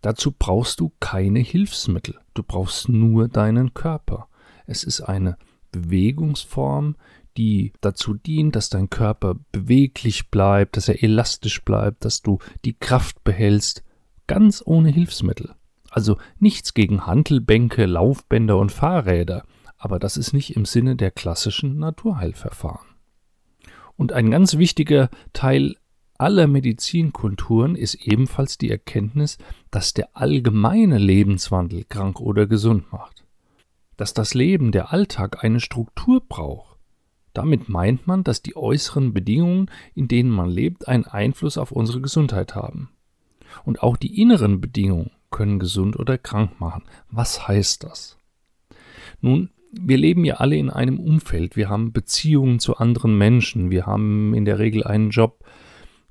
Dazu 0.00 0.32
brauchst 0.36 0.80
du 0.80 0.92
keine 1.00 1.40
Hilfsmittel, 1.40 2.18
du 2.34 2.42
brauchst 2.42 2.88
nur 2.88 3.28
deinen 3.28 3.74
Körper. 3.74 4.28
Es 4.66 4.84
ist 4.84 5.00
eine 5.00 5.36
Bewegungsform, 5.70 6.96
die 7.36 7.72
dazu 7.80 8.14
dient, 8.14 8.56
dass 8.56 8.68
dein 8.68 8.90
Körper 8.90 9.36
beweglich 9.52 10.30
bleibt, 10.30 10.76
dass 10.76 10.88
er 10.88 11.02
elastisch 11.02 11.64
bleibt, 11.64 12.04
dass 12.04 12.22
du 12.22 12.38
die 12.64 12.74
Kraft 12.74 13.22
behältst, 13.24 13.84
ganz 14.26 14.62
ohne 14.64 14.90
Hilfsmittel. 14.90 15.54
Also 15.90 16.18
nichts 16.38 16.74
gegen 16.74 17.06
Hantelbänke, 17.06 17.86
Laufbänder 17.86 18.58
und 18.58 18.72
Fahrräder, 18.72 19.44
aber 19.78 19.98
das 19.98 20.16
ist 20.16 20.32
nicht 20.32 20.56
im 20.56 20.64
Sinne 20.64 20.96
der 20.96 21.10
klassischen 21.10 21.78
Naturheilverfahren. 21.78 22.88
Und 23.96 24.12
ein 24.12 24.30
ganz 24.30 24.58
wichtiger 24.58 25.08
Teil 25.32 25.76
aller 26.18 26.48
Medizinkulturen 26.48 27.76
ist 27.76 27.94
ebenfalls 27.94 28.58
die 28.58 28.70
Erkenntnis, 28.70 29.38
dass 29.70 29.94
der 29.94 30.16
allgemeine 30.16 30.98
Lebenswandel 30.98 31.84
krank 31.84 32.20
oder 32.20 32.46
gesund 32.46 32.92
macht. 32.92 33.24
Dass 33.98 34.14
das 34.14 34.32
Leben, 34.32 34.72
der 34.72 34.92
Alltag 34.92 35.44
eine 35.44 35.60
Struktur 35.60 36.22
braucht. 36.26 36.78
Damit 37.34 37.68
meint 37.68 38.06
man, 38.06 38.24
dass 38.24 38.42
die 38.42 38.56
äußeren 38.56 39.12
Bedingungen, 39.12 39.70
in 39.94 40.08
denen 40.08 40.30
man 40.30 40.48
lebt, 40.48 40.88
einen 40.88 41.04
Einfluss 41.04 41.58
auf 41.58 41.72
unsere 41.72 42.00
Gesundheit 42.00 42.54
haben. 42.54 42.90
Und 43.64 43.82
auch 43.82 43.96
die 43.96 44.20
inneren 44.20 44.60
Bedingungen 44.60 45.10
können 45.30 45.58
gesund 45.58 45.98
oder 45.98 46.16
krank 46.16 46.60
machen. 46.60 46.84
Was 47.10 47.46
heißt 47.46 47.84
das? 47.84 48.16
Nun, 49.20 49.50
wir 49.72 49.98
leben 49.98 50.24
ja 50.24 50.36
alle 50.36 50.56
in 50.56 50.70
einem 50.70 50.98
Umfeld. 50.98 51.56
Wir 51.56 51.68
haben 51.68 51.92
Beziehungen 51.92 52.60
zu 52.60 52.76
anderen 52.76 53.18
Menschen. 53.18 53.70
Wir 53.70 53.84
haben 53.84 54.32
in 54.32 54.44
der 54.44 54.58
Regel 54.58 54.84
einen 54.84 55.10
Job. 55.10 55.44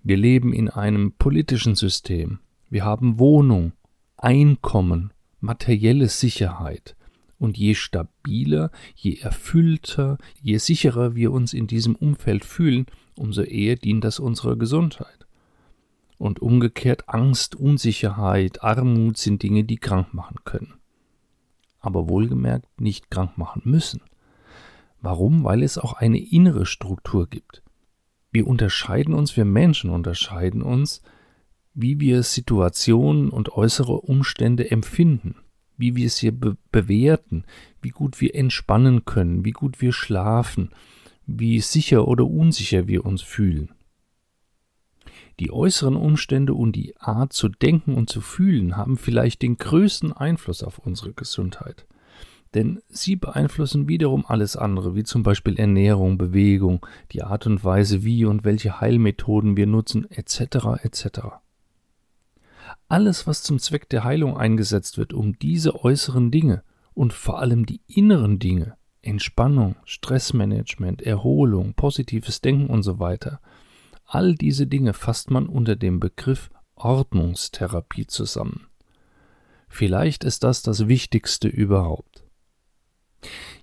Wir 0.04 0.18
leben 0.18 0.54
in 0.54 0.70
einem 0.70 1.14
politischen 1.14 1.76
System. 1.76 2.40
Wir 2.70 2.84
haben 2.84 3.18
Wohnung, 3.18 3.72
Einkommen, 4.18 5.14
materielle 5.40 6.10
Sicherheit. 6.10 6.98
Und 7.40 7.58
je 7.58 7.76
stabiler, 7.76 8.72
je 8.96 9.20
erfüllter, 9.20 10.18
je 10.42 10.58
sicherer 10.58 11.16
wir 11.16 11.32
uns 11.32 11.54
in 11.54 11.68
diesem 11.68 11.96
Umfeld 11.96 12.44
fühlen, 12.44 12.88
umso 13.16 13.42
eher 13.42 13.76
dient 13.76 14.04
das 14.04 14.20
unserer 14.20 14.56
Gesundheit. 14.56 15.28
Und 16.18 16.42
umgekehrt 16.42 17.10
Angst, 17.10 17.56
Unsicherheit, 17.56 18.64
Armut 18.64 19.18
sind 19.18 19.44
Dinge, 19.44 19.64
die 19.64 19.78
krank 19.78 20.16
machen 20.16 20.38
können. 20.46 20.74
Aber 21.80 22.10
wohlgemerkt 22.10 22.82
nicht 22.82 23.12
krank 23.12 23.38
machen 23.38 23.62
müssen. 23.66 24.02
Warum? 25.00 25.44
Weil 25.44 25.62
es 25.62 25.78
auch 25.78 25.94
eine 25.94 26.20
innere 26.20 26.66
Struktur 26.66 27.28
gibt. 27.28 27.62
Wir 28.32 28.48
unterscheiden 28.48 29.14
uns, 29.14 29.38
wir 29.38 29.46
Menschen 29.46 29.92
unterscheiden 29.92 30.64
uns, 30.64 31.04
wie 31.76 32.00
wir 32.00 32.24
Situationen 32.24 33.30
und 33.30 33.54
äußere 33.54 34.02
Umstände 34.02 34.72
empfinden 34.72 35.36
wie 35.78 35.96
wir 35.96 36.10
sie 36.10 36.32
be 36.32 36.58
bewerten, 36.72 37.44
wie 37.82 37.90
gut 37.90 38.20
wir 38.20 38.36
entspannen 38.36 39.06
können, 39.06 39.46
wie 39.46 39.52
gut 39.52 39.82
wir 39.82 39.94
schlafen, 39.94 40.72
wie 41.26 41.60
sicher 41.60 42.08
oder 42.08 42.26
unsicher 42.26 42.88
wir 42.88 43.06
uns 43.06 43.22
fühlen. 43.22 43.70
Die 45.40 45.52
äußeren 45.52 45.96
Umstände 45.96 46.56
und 46.56 46.76
die 46.76 46.98
Art 46.98 47.32
zu 47.32 47.48
denken 47.48 47.94
und 47.94 48.10
zu 48.10 48.22
fühlen 48.22 48.76
haben 48.76 48.98
vielleicht 48.98 49.44
den 49.44 49.58
größten 49.58 50.14
Einfluss 50.14 50.64
auf 50.64 50.80
unsere 50.80 51.14
Gesundheit. 51.14 51.86
Denn 52.54 52.80
sie 52.90 53.16
beeinflussen 53.18 53.88
wiederum 53.88 54.26
alles 54.26 54.56
andere, 54.56 54.96
wie 54.96 55.04
zum 55.04 55.22
Beispiel 55.22 55.60
Ernährung, 55.60 56.18
Bewegung, 56.18 56.86
die 57.12 57.22
Art 57.22 57.46
und 57.46 57.64
Weise, 57.64 58.04
wie 58.04 58.26
und 58.26 58.46
welche 58.46 58.80
Heilmethoden 58.82 59.58
wir 59.58 59.68
nutzen, 59.68 60.10
etc. 60.10 60.82
etc. 60.82 61.20
Alles, 62.90 63.28
was 63.28 63.44
zum 63.44 63.60
Zweck 63.60 63.90
der 63.90 64.04
Heilung 64.04 64.38
eingesetzt 64.38 64.98
wird, 64.98 65.14
um 65.14 65.38
diese 65.40 65.84
äußeren 65.84 66.32
Dinge 66.32 66.64
und 66.94 67.14
vor 67.14 67.40
allem 67.40 67.66
die 67.66 67.82
inneren 67.88 68.40
Dinge, 68.40 68.78
Entspannung, 69.02 69.76
Stressmanagement, 69.86 71.02
Erholung, 71.02 71.74
positives 71.74 72.42
Denken 72.42 72.68
und 72.68 72.84
so 72.84 73.00
weiter, 73.00 73.42
all 74.06 74.36
diese 74.36 74.68
Dinge 74.68 74.94
fasst 74.94 75.32
man 75.32 75.48
unter 75.48 75.76
dem 75.76 76.00
Begriff 76.00 76.50
Ordnungstherapie 76.76 78.08
zusammen. 78.08 78.68
Vielleicht 79.68 80.24
ist 80.24 80.44
das 80.44 80.62
das 80.62 80.88
Wichtigste 80.88 81.48
überhaupt. 81.48 82.24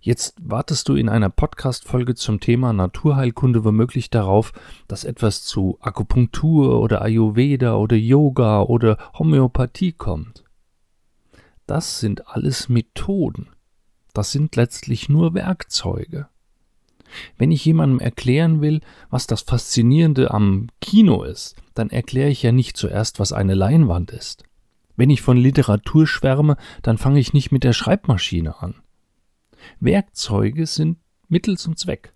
Jetzt 0.04 0.36
wartest 0.38 0.90
du 0.90 0.96
in 0.96 1.08
einer 1.08 1.30
Podcast-Folge 1.30 2.14
zum 2.14 2.38
Thema 2.38 2.74
Naturheilkunde 2.74 3.64
womöglich 3.64 4.10
darauf, 4.10 4.52
dass 4.86 5.04
etwas 5.04 5.44
zu 5.44 5.78
Akupunktur 5.80 6.78
oder 6.78 7.00
Ayurveda 7.00 7.76
oder 7.76 7.96
Yoga 7.96 8.60
oder 8.60 8.98
Homöopathie 9.18 9.92
kommt. 9.92 10.44
Das 11.66 12.00
sind 12.00 12.28
alles 12.28 12.68
Methoden. 12.68 13.48
Das 14.12 14.30
sind 14.30 14.56
letztlich 14.56 15.08
nur 15.08 15.32
Werkzeuge. 15.32 16.28
Wenn 17.38 17.50
ich 17.50 17.64
jemandem 17.64 17.98
erklären 17.98 18.60
will, 18.60 18.82
was 19.08 19.26
das 19.26 19.40
Faszinierende 19.40 20.32
am 20.32 20.66
Kino 20.82 21.22
ist, 21.22 21.56
dann 21.72 21.88
erkläre 21.88 22.28
ich 22.28 22.42
ja 22.42 22.52
nicht 22.52 22.76
zuerst, 22.76 23.20
was 23.20 23.32
eine 23.32 23.54
Leinwand 23.54 24.10
ist. 24.10 24.44
Wenn 24.96 25.08
ich 25.08 25.22
von 25.22 25.38
Literatur 25.38 26.06
schwärme, 26.06 26.58
dann 26.82 26.98
fange 26.98 27.20
ich 27.20 27.32
nicht 27.32 27.52
mit 27.52 27.64
der 27.64 27.72
Schreibmaschine 27.72 28.60
an. 28.60 28.83
Werkzeuge 29.80 30.66
sind 30.66 30.98
Mittel 31.28 31.58
zum 31.58 31.76
Zweck. 31.76 32.12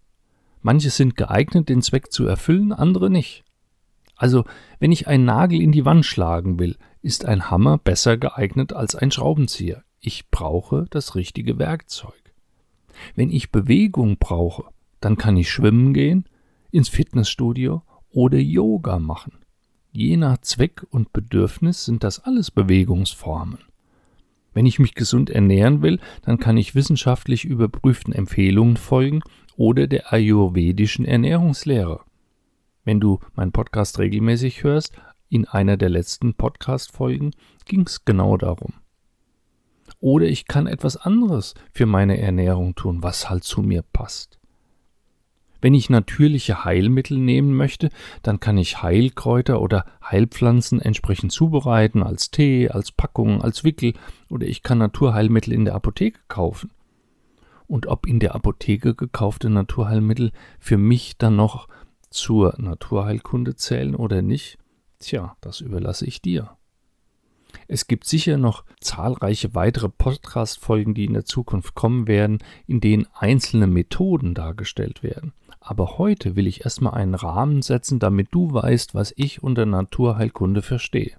Manche 0.63 0.91
sind 0.91 1.17
geeignet, 1.17 1.69
den 1.69 1.83
Zweck 1.83 2.13
zu 2.13 2.27
erfüllen, 2.27 2.73
andere 2.73 3.11
nicht. 3.11 3.45
Also, 4.17 4.45
wenn 4.81 4.93
ich 4.93 5.07
einen 5.07 5.25
Nagel 5.25 5.63
in 5.63 5.73
die 5.73 5.85
Wand 5.85 6.05
schlagen 6.05 6.59
will, 6.59 6.77
ist 7.03 7.25
ein 7.25 7.51
Hammer 7.51 7.79
besser 7.79 8.17
geeignet 8.17 8.73
als 8.73 8.95
ein 8.97 9.11
Schraubenzieher. 9.11 9.85
Ich 10.01 10.31
brauche 10.31 10.87
das 10.91 11.15
richtige 11.15 11.59
Werkzeug. 11.59 12.21
Wenn 13.15 13.31
ich 13.31 13.53
Bewegung 13.53 14.19
brauche, 14.19 14.65
dann 15.01 15.17
kann 15.17 15.37
ich 15.37 15.51
schwimmen 15.51 15.95
gehen, 15.95 16.25
ins 16.71 16.89
Fitnessstudio 16.89 17.83
oder 18.11 18.39
Yoga 18.39 18.99
machen. 18.99 19.39
Je 19.93 20.17
nach 20.17 20.39
Zweck 20.39 20.87
und 20.91 21.13
Bedürfnis 21.13 21.85
sind 21.85 22.05
das 22.05 22.21
alles 22.21 22.51
Bewegungsformen. 22.51 23.59
Wenn 24.59 24.67
ich 24.67 24.81
mich 24.81 24.97
gesund 24.97 25.31
ernähren 25.31 25.83
will, 25.83 26.01
dann 26.23 26.41
kann 26.41 26.57
ich 26.57 26.75
wissenschaftlich 26.75 27.45
überprüften 27.45 28.13
Empfehlungen 28.13 28.77
folgen 28.77 29.21
oder 29.57 29.87
der 29.87 30.13
ayurvedischen 30.13 31.05
Ernährungslehre. 31.05 32.01
Wenn 32.83 32.99
du 32.99 33.21
meinen 33.37 33.53
Podcast 33.53 34.01
regelmäßig 34.01 34.65
hörst, 34.65 35.01
in 35.29 35.47
einer 35.47 35.77
der 35.77 35.91
letzten 35.91 36.35
Podcast-Folgen 36.35 37.37
ging 37.67 37.83
es 37.87 38.05
genau 38.05 38.37
darum. 38.37 38.75
Oder 40.01 40.27
ich 40.27 40.49
kann 40.49 40.67
etwas 40.67 40.97
anderes 40.97 41.55
für 41.71 41.87
meine 41.87 42.19
Ernährung 42.19 42.75
tun, 42.75 43.01
was 43.01 43.31
halt 43.31 43.45
zu 43.45 43.63
mir 43.63 43.85
passt. 43.93 44.38
Wenn 45.61 45.75
ich 45.75 45.91
natürliche 45.91 46.65
Heilmittel 46.65 47.19
nehmen 47.19 47.55
möchte, 47.55 47.91
dann 48.23 48.41
kann 48.41 48.59
ich 48.59 48.83
Heilkräuter 48.83 49.61
oder 49.61 49.85
Heilpflanzen 50.05 50.81
entsprechend 50.81 51.33
zubereiten, 51.33 52.03
als 52.03 52.31
Tee, 52.31 52.71
als 52.71 52.93
Packung, 52.93 53.43
als 53.43 53.65
Wickel, 53.65 53.95
oder 54.31 54.47
ich 54.47 54.63
kann 54.63 54.79
Naturheilmittel 54.79 55.53
in 55.53 55.65
der 55.65 55.75
Apotheke 55.75 56.21
kaufen. 56.29 56.71
Und 57.67 57.87
ob 57.87 58.07
in 58.07 58.21
der 58.21 58.35
Apotheke 58.35 58.95
gekaufte 58.95 59.51
Naturheilmittel 59.51 60.33
für 60.59 60.79
mich 60.79 61.19
dann 61.19 61.37
noch 61.37 61.69
zur 62.09 62.55
Naturheilkunde 62.59 63.57
zählen 63.57 63.95
oder 63.95 64.23
nicht, 64.23 64.59
tja, 65.01 65.37
das 65.41 65.61
überlasse 65.61 66.07
ich 66.07 66.23
dir. 66.23 66.58
Es 67.71 67.87
gibt 67.87 68.07
sicher 68.07 68.39
noch 68.39 68.65
zahlreiche 68.81 69.55
weitere 69.55 69.91
Podcast-Folgen, 69.91 70.95
die 70.95 71.05
in 71.05 71.13
der 71.13 71.27
Zukunft 71.27 71.75
kommen 71.75 72.09
werden, 72.09 72.39
in 72.67 72.81
denen 72.81 73.07
einzelne 73.13 73.67
Methoden 73.67 74.33
dargestellt 74.33 75.03
werden. 75.03 75.35
Aber 75.61 75.99
heute 75.99 76.35
will 76.35 76.47
ich 76.47 76.65
erstmal 76.65 76.95
einen 76.95 77.15
Rahmen 77.15 77.61
setzen, 77.61 77.99
damit 77.99 78.29
du 78.31 78.55
weißt, 78.55 78.95
was 78.95 79.13
ich 79.17 79.43
unter 79.43 79.67
Naturheilkunde 79.67 80.63
verstehe. 80.63 81.13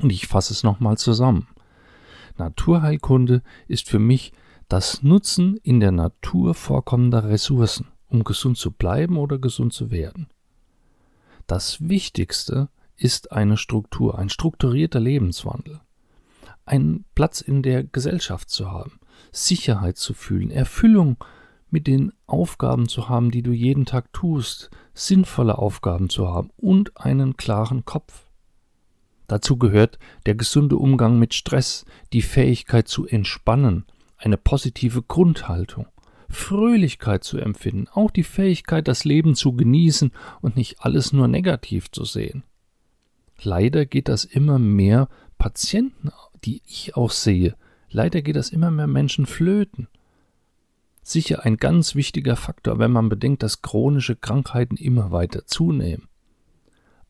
Und 0.00 0.10
ich 0.10 0.28
fasse 0.28 0.54
es 0.54 0.62
nochmal 0.62 0.96
zusammen. 0.96 1.46
Naturheilkunde 2.38 3.42
ist 3.68 3.86
für 3.86 3.98
mich 3.98 4.32
das 4.68 5.02
Nutzen 5.02 5.58
in 5.58 5.78
der 5.78 5.92
Natur 5.92 6.54
vorkommender 6.54 7.28
Ressourcen, 7.28 7.88
um 8.08 8.24
gesund 8.24 8.56
zu 8.56 8.70
bleiben 8.70 9.18
oder 9.18 9.38
gesund 9.38 9.74
zu 9.74 9.90
werden. 9.90 10.28
Das 11.46 11.86
Wichtigste 11.86 12.70
ist 13.00 13.32
eine 13.32 13.56
Struktur, 13.56 14.18
ein 14.18 14.28
strukturierter 14.28 15.00
Lebenswandel. 15.00 15.80
Einen 16.66 17.04
Platz 17.14 17.40
in 17.40 17.62
der 17.62 17.82
Gesellschaft 17.82 18.50
zu 18.50 18.70
haben, 18.70 19.00
Sicherheit 19.32 19.96
zu 19.96 20.14
fühlen, 20.14 20.50
Erfüllung 20.50 21.16
mit 21.70 21.86
den 21.86 22.12
Aufgaben 22.26 22.88
zu 22.88 23.08
haben, 23.08 23.30
die 23.30 23.42
du 23.42 23.52
jeden 23.52 23.86
Tag 23.86 24.12
tust, 24.12 24.70
sinnvolle 24.92 25.58
Aufgaben 25.58 26.10
zu 26.10 26.28
haben 26.28 26.50
und 26.56 26.96
einen 26.96 27.36
klaren 27.36 27.84
Kopf. 27.84 28.26
Dazu 29.26 29.56
gehört 29.56 29.98
der 30.26 30.34
gesunde 30.34 30.76
Umgang 30.76 31.18
mit 31.18 31.34
Stress, 31.34 31.84
die 32.12 32.22
Fähigkeit 32.22 32.88
zu 32.88 33.06
entspannen, 33.06 33.84
eine 34.18 34.36
positive 34.36 35.02
Grundhaltung, 35.02 35.86
Fröhlichkeit 36.28 37.24
zu 37.24 37.38
empfinden, 37.38 37.88
auch 37.92 38.10
die 38.10 38.24
Fähigkeit, 38.24 38.88
das 38.88 39.04
Leben 39.04 39.34
zu 39.34 39.52
genießen 39.52 40.12
und 40.40 40.56
nicht 40.56 40.80
alles 40.80 41.12
nur 41.12 41.28
negativ 41.28 41.90
zu 41.90 42.04
sehen. 42.04 42.42
Leider 43.42 43.86
geht 43.86 44.08
das 44.08 44.24
immer 44.24 44.58
mehr 44.58 45.08
Patienten, 45.38 46.10
die 46.44 46.62
ich 46.66 46.96
auch 46.96 47.10
sehe, 47.10 47.56
leider 47.90 48.22
geht 48.22 48.36
das 48.36 48.50
immer 48.50 48.70
mehr 48.70 48.86
Menschen 48.86 49.26
flöten. 49.26 49.88
Sicher 51.02 51.44
ein 51.44 51.56
ganz 51.56 51.94
wichtiger 51.94 52.36
Faktor, 52.36 52.78
wenn 52.78 52.92
man 52.92 53.08
bedenkt, 53.08 53.42
dass 53.42 53.62
chronische 53.62 54.16
Krankheiten 54.16 54.76
immer 54.76 55.10
weiter 55.10 55.46
zunehmen. 55.46 56.08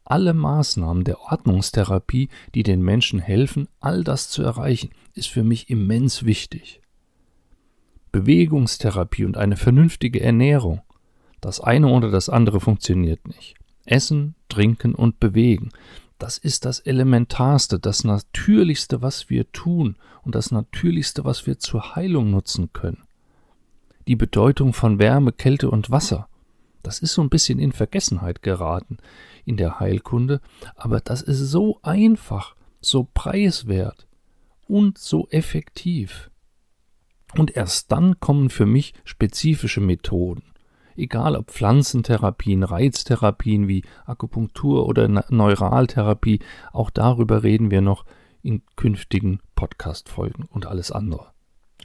Alle 0.05 0.33
Maßnahmen 0.33 1.05
der 1.05 1.21
Ordnungstherapie, 1.21 2.31
die 2.55 2.63
den 2.63 2.83
Menschen 2.83 3.21
helfen, 3.21 3.69
all 3.81 4.03
das 4.03 4.29
zu 4.29 4.43
erreichen, 4.43 4.91
ist 5.15 5.29
für 5.29 5.45
mich 5.45 5.71
immens 5.71 6.25
wichtig. 6.25 6.81
Bewegungstherapie 8.11 9.25
und 9.25 9.37
eine 9.37 9.57
vernünftige 9.57 10.21
Ernährung. 10.21 10.83
Das 11.41 11.61
eine 11.61 11.89
oder 11.89 12.11
das 12.11 12.29
andere 12.29 12.61
funktioniert 12.61 13.29
nicht. 13.29 13.55
Essen, 13.85 14.35
trinken 14.49 14.95
und 14.95 15.21
bewegen. 15.21 15.71
Das 16.21 16.37
ist 16.37 16.67
das 16.67 16.81
Elementarste, 16.81 17.79
das 17.79 18.05
Natürlichste, 18.05 19.01
was 19.01 19.31
wir 19.31 19.51
tun 19.53 19.97
und 20.23 20.35
das 20.35 20.51
Natürlichste, 20.51 21.25
was 21.25 21.47
wir 21.47 21.59
zur 21.59 21.97
Heilung 21.97 22.31
nutzen 22.31 22.75
können. 22.75 23.05
Die 24.07 24.17
Bedeutung 24.17 24.75
von 24.75 24.99
Wärme, 24.99 25.33
Kälte 25.33 25.71
und 25.71 25.91
Wasser, 25.91 26.29
das 26.83 26.99
ist 26.99 27.15
so 27.15 27.23
ein 27.23 27.31
bisschen 27.31 27.59
in 27.59 27.73
Vergessenheit 27.73 28.43
geraten 28.43 28.99
in 29.47 29.57
der 29.57 29.81
Heilkunde, 29.81 30.43
aber 30.77 31.01
das 31.01 31.23
ist 31.23 31.39
so 31.39 31.81
einfach, 31.83 32.55
so 32.83 33.09
preiswert 33.15 34.07
und 34.69 34.99
so 34.99 35.27
effektiv. 35.31 36.31
Und 37.35 37.57
erst 37.57 37.93
dann 37.93 38.21
kommen 38.21 38.51
für 38.51 38.67
mich 38.67 38.93
spezifische 39.05 39.81
Methoden. 39.81 40.43
Egal 40.97 41.37
ob 41.37 41.51
Pflanzentherapien, 41.51 42.63
Reiztherapien 42.63 43.69
wie 43.69 43.83
Akupunktur 44.07 44.87
oder 44.87 45.09
Neuraltherapie, 45.09 46.41
auch 46.73 46.91
darüber 46.91 47.43
reden 47.43 47.71
wir 47.71 47.81
noch 47.81 48.05
in 48.43 48.63
künftigen 48.77 49.41
Podcast-Folgen 49.55 50.45
und 50.45 50.67
alles 50.67 50.91
andere. 50.91 51.29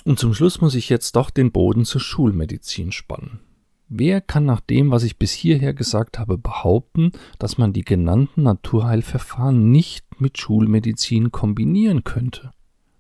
Und 0.04 0.20
zum 0.20 0.34
Schluss 0.34 0.62
muss 0.62 0.76
ich 0.76 0.90
jetzt 0.90 1.16
doch 1.16 1.30
den 1.30 1.52
Boden 1.52 1.86
zur 1.86 2.02
Schulmedizin 2.02 2.92
spannen. 2.92 3.40
Wer 3.88 4.20
kann 4.20 4.46
nach 4.46 4.62
dem, 4.62 4.90
was 4.90 5.04
ich 5.04 5.18
bis 5.18 5.32
hierher 5.32 5.74
gesagt 5.74 6.18
habe, 6.18 6.38
behaupten, 6.38 7.12
dass 7.38 7.58
man 7.58 7.72
die 7.72 7.84
genannten 7.84 8.44
Naturheilverfahren 8.44 9.70
nicht 9.72 10.20
mit 10.20 10.40
Schulmedizin 10.40 11.32
kombinieren 11.32 12.04
könnte? 12.04 12.52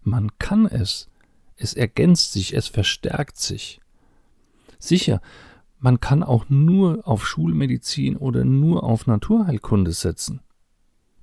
Man 0.03 0.37
kann 0.37 0.67
es. 0.67 1.07
Es 1.57 1.73
ergänzt 1.73 2.33
sich, 2.33 2.53
es 2.53 2.67
verstärkt 2.67 3.37
sich. 3.37 3.79
Sicher, 4.77 5.21
man 5.79 5.99
kann 5.99 6.23
auch 6.23 6.45
nur 6.49 7.07
auf 7.07 7.25
Schulmedizin 7.25 8.17
oder 8.17 8.45
nur 8.45 8.83
auf 8.83 9.07
Naturheilkunde 9.07 9.91
setzen. 9.91 10.41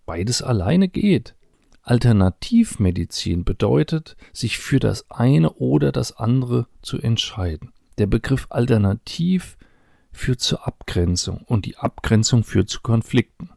Beides 0.07 0.43
alleine 0.43 0.89
geht. 0.89 1.35
Alternativmedizin 1.83 3.45
bedeutet, 3.45 4.17
sich 4.33 4.59
für 4.59 4.79
das 4.79 5.11
eine 5.11 5.53
oder 5.55 5.91
das 5.91 6.17
andere 6.17 6.67
zu 6.81 6.99
entscheiden. 6.99 7.73
Der 7.99 8.07
Begriff 8.07 8.47
Alternativ 8.51 9.57
führt 10.13 10.41
zur 10.41 10.67
Abgrenzung 10.67 11.43
und 11.47 11.67
die 11.67 11.77
Abgrenzung 11.77 12.45
führt 12.45 12.69
zu 12.69 12.81
Konflikten. 12.83 13.51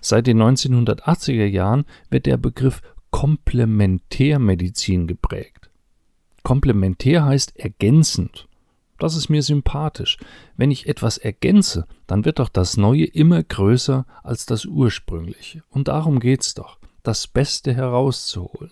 Seit 0.00 0.26
den 0.26 0.40
1980er 0.42 1.46
Jahren 1.46 1.84
wird 2.10 2.26
der 2.26 2.36
Begriff 2.36 2.82
Komplementärmedizin 3.10 5.06
geprägt. 5.06 5.70
Komplementär 6.42 7.24
heißt 7.24 7.56
ergänzend. 7.56 8.48
Das 9.02 9.16
ist 9.16 9.28
mir 9.28 9.42
sympathisch. 9.42 10.16
Wenn 10.56 10.70
ich 10.70 10.86
etwas 10.86 11.18
ergänze, 11.18 11.88
dann 12.06 12.24
wird 12.24 12.38
doch 12.38 12.48
das 12.48 12.76
Neue 12.76 13.04
immer 13.04 13.42
größer 13.42 14.06
als 14.22 14.46
das 14.46 14.64
Ursprüngliche. 14.64 15.64
Und 15.70 15.88
darum 15.88 16.20
geht's 16.20 16.54
doch 16.54 16.78
das 17.02 17.26
Beste 17.26 17.74
herauszuholen. 17.74 18.70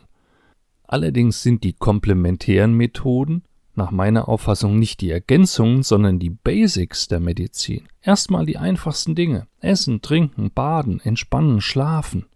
Allerdings 0.85 1.43
sind 1.43 1.65
die 1.65 1.73
komplementären 1.73 2.75
Methoden 2.75 3.43
nach 3.75 3.91
meiner 3.91 4.29
Auffassung 4.29 4.79
nicht 4.79 5.01
die 5.01 5.11
Ergänzungen, 5.11 5.83
sondern 5.83 6.21
die 6.21 6.31
Basics 6.31 7.09
der 7.09 7.19
Medizin. 7.19 7.89
Erstmal 8.01 8.47
die 8.47 8.57
einfachsten 8.57 9.17
Dinge. 9.17 9.49
Essen, 9.59 10.01
trinken, 10.01 10.53
baden, 10.53 11.01
entspannen, 11.01 11.61
schlafen. 11.61 12.27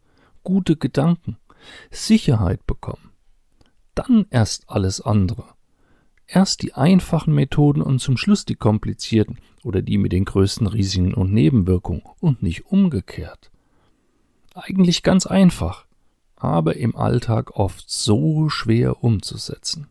Gute 0.43 0.75
Gedanken. 0.75 1.37
Sicherheit 1.93 2.67
bekommen. 2.67 3.13
Dann 3.95 4.27
erst 4.31 4.69
alles 4.69 5.01
andere. 5.01 5.45
Erst 6.27 6.63
die 6.63 6.75
einfachen 6.75 7.35
Methoden 7.35 7.83
und 7.83 8.01
zum 8.01 8.17
Schluss 8.17 8.45
die 8.45 8.55
komplizierten 8.55 9.39
oder 9.63 9.83
die 9.83 9.99
mit 9.99 10.13
den 10.13 10.25
größten 10.25 10.67
Risiken 10.67 11.15
und 11.15 11.33
Nebenwirkungen 11.33 12.03
und 12.21 12.43
nicht 12.43 12.67
umgekehrt. 12.67 13.51
Eigentlich 14.55 15.03
ganz 15.03 15.27
einfach, 15.27 15.87
aber 16.37 16.77
im 16.77 16.97
Alltag 16.97 17.57
oft 17.57 17.91
so 17.91 18.49
schwer 18.49 19.03
umzusetzen. 19.03 19.89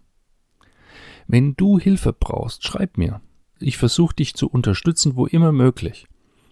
Wenn 1.27 1.55
du 1.55 1.79
Hilfe 1.79 2.13
brauchst, 2.13 2.63
schreib 2.63 2.97
mir. 2.97 3.21
Ich 3.59 3.77
versuche 3.77 4.15
dich 4.15 4.33
zu 4.33 4.47
unterstützen, 4.47 5.15
wo 5.15 5.25
immer 5.25 5.51
möglich. 5.51 6.07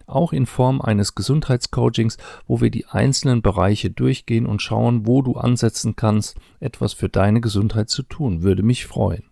Auch 0.06 0.34
in 0.34 0.46
Form 0.46 0.82
eines 0.82 1.16
Gesundheitscoachings, 1.16 2.18
wo 2.46 2.62
wir 2.62 2.70
die 2.70 2.86
einzelnen 2.86 3.42
Bereiche 3.42 3.90
durchgehen 3.90 4.46
und 4.46 4.62
schauen, 4.62 5.08
wo 5.08 5.22
du 5.22 5.36
ansetzen 5.36 5.96
kannst, 5.96 6.38
etwas 6.60 6.94
für 6.94 7.10
deine 7.10 7.42
Gesundheit 7.42 7.90
zu 7.90 8.04
tun, 8.04 8.44
würde 8.44 8.64
mich 8.64 8.86
freuen. 8.86 9.31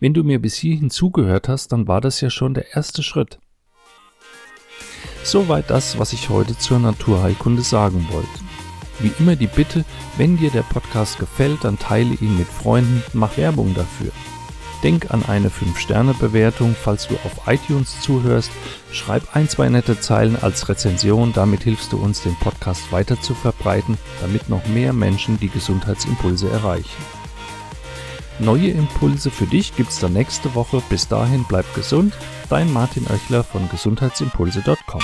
Wenn 0.00 0.14
du 0.14 0.24
mir 0.24 0.40
bis 0.40 0.56
hierhin 0.56 0.90
zugehört 0.90 1.48
hast, 1.48 1.72
dann 1.72 1.88
war 1.88 2.00
das 2.00 2.20
ja 2.20 2.30
schon 2.30 2.54
der 2.54 2.74
erste 2.74 3.02
Schritt. 3.02 3.38
Soweit 5.22 5.70
das, 5.70 5.98
was 5.98 6.12
ich 6.12 6.28
heute 6.28 6.56
zur 6.56 6.78
Naturheilkunde 6.78 7.62
sagen 7.62 8.06
wollte. 8.10 8.28
Wie 9.00 9.12
immer 9.18 9.36
die 9.36 9.48
Bitte, 9.48 9.84
wenn 10.16 10.38
dir 10.38 10.50
der 10.50 10.62
Podcast 10.62 11.18
gefällt, 11.18 11.64
dann 11.64 11.78
teile 11.78 12.14
ihn 12.14 12.38
mit 12.38 12.46
Freunden, 12.46 13.02
mach 13.12 13.36
Werbung 13.36 13.74
dafür. 13.74 14.12
Denk 14.82 15.10
an 15.12 15.24
eine 15.24 15.48
5-Sterne-Bewertung, 15.48 16.76
falls 16.80 17.08
du 17.08 17.14
auf 17.24 17.48
iTunes 17.48 18.00
zuhörst. 18.00 18.50
Schreib 18.92 19.34
ein, 19.34 19.48
zwei 19.48 19.68
nette 19.68 19.98
Zeilen 19.98 20.36
als 20.36 20.68
Rezension, 20.68 21.32
damit 21.32 21.64
hilfst 21.64 21.92
du 21.92 21.98
uns, 21.98 22.22
den 22.22 22.36
Podcast 22.36 22.92
weiter 22.92 23.20
zu 23.20 23.34
verbreiten, 23.34 23.98
damit 24.20 24.48
noch 24.48 24.66
mehr 24.68 24.92
Menschen 24.92 25.40
die 25.40 25.48
Gesundheitsimpulse 25.48 26.48
erreichen. 26.48 27.15
Neue 28.38 28.70
Impulse 28.70 29.30
für 29.30 29.46
dich 29.46 29.74
gibt's 29.76 29.98
dann 29.98 30.12
nächste 30.12 30.54
Woche. 30.54 30.82
Bis 30.90 31.08
dahin 31.08 31.44
bleib 31.48 31.72
gesund. 31.74 32.14
Dein 32.48 32.72
Martin 32.72 33.06
Oechler 33.10 33.42
von 33.42 33.68
gesundheitsimpulse.com. 33.70 35.00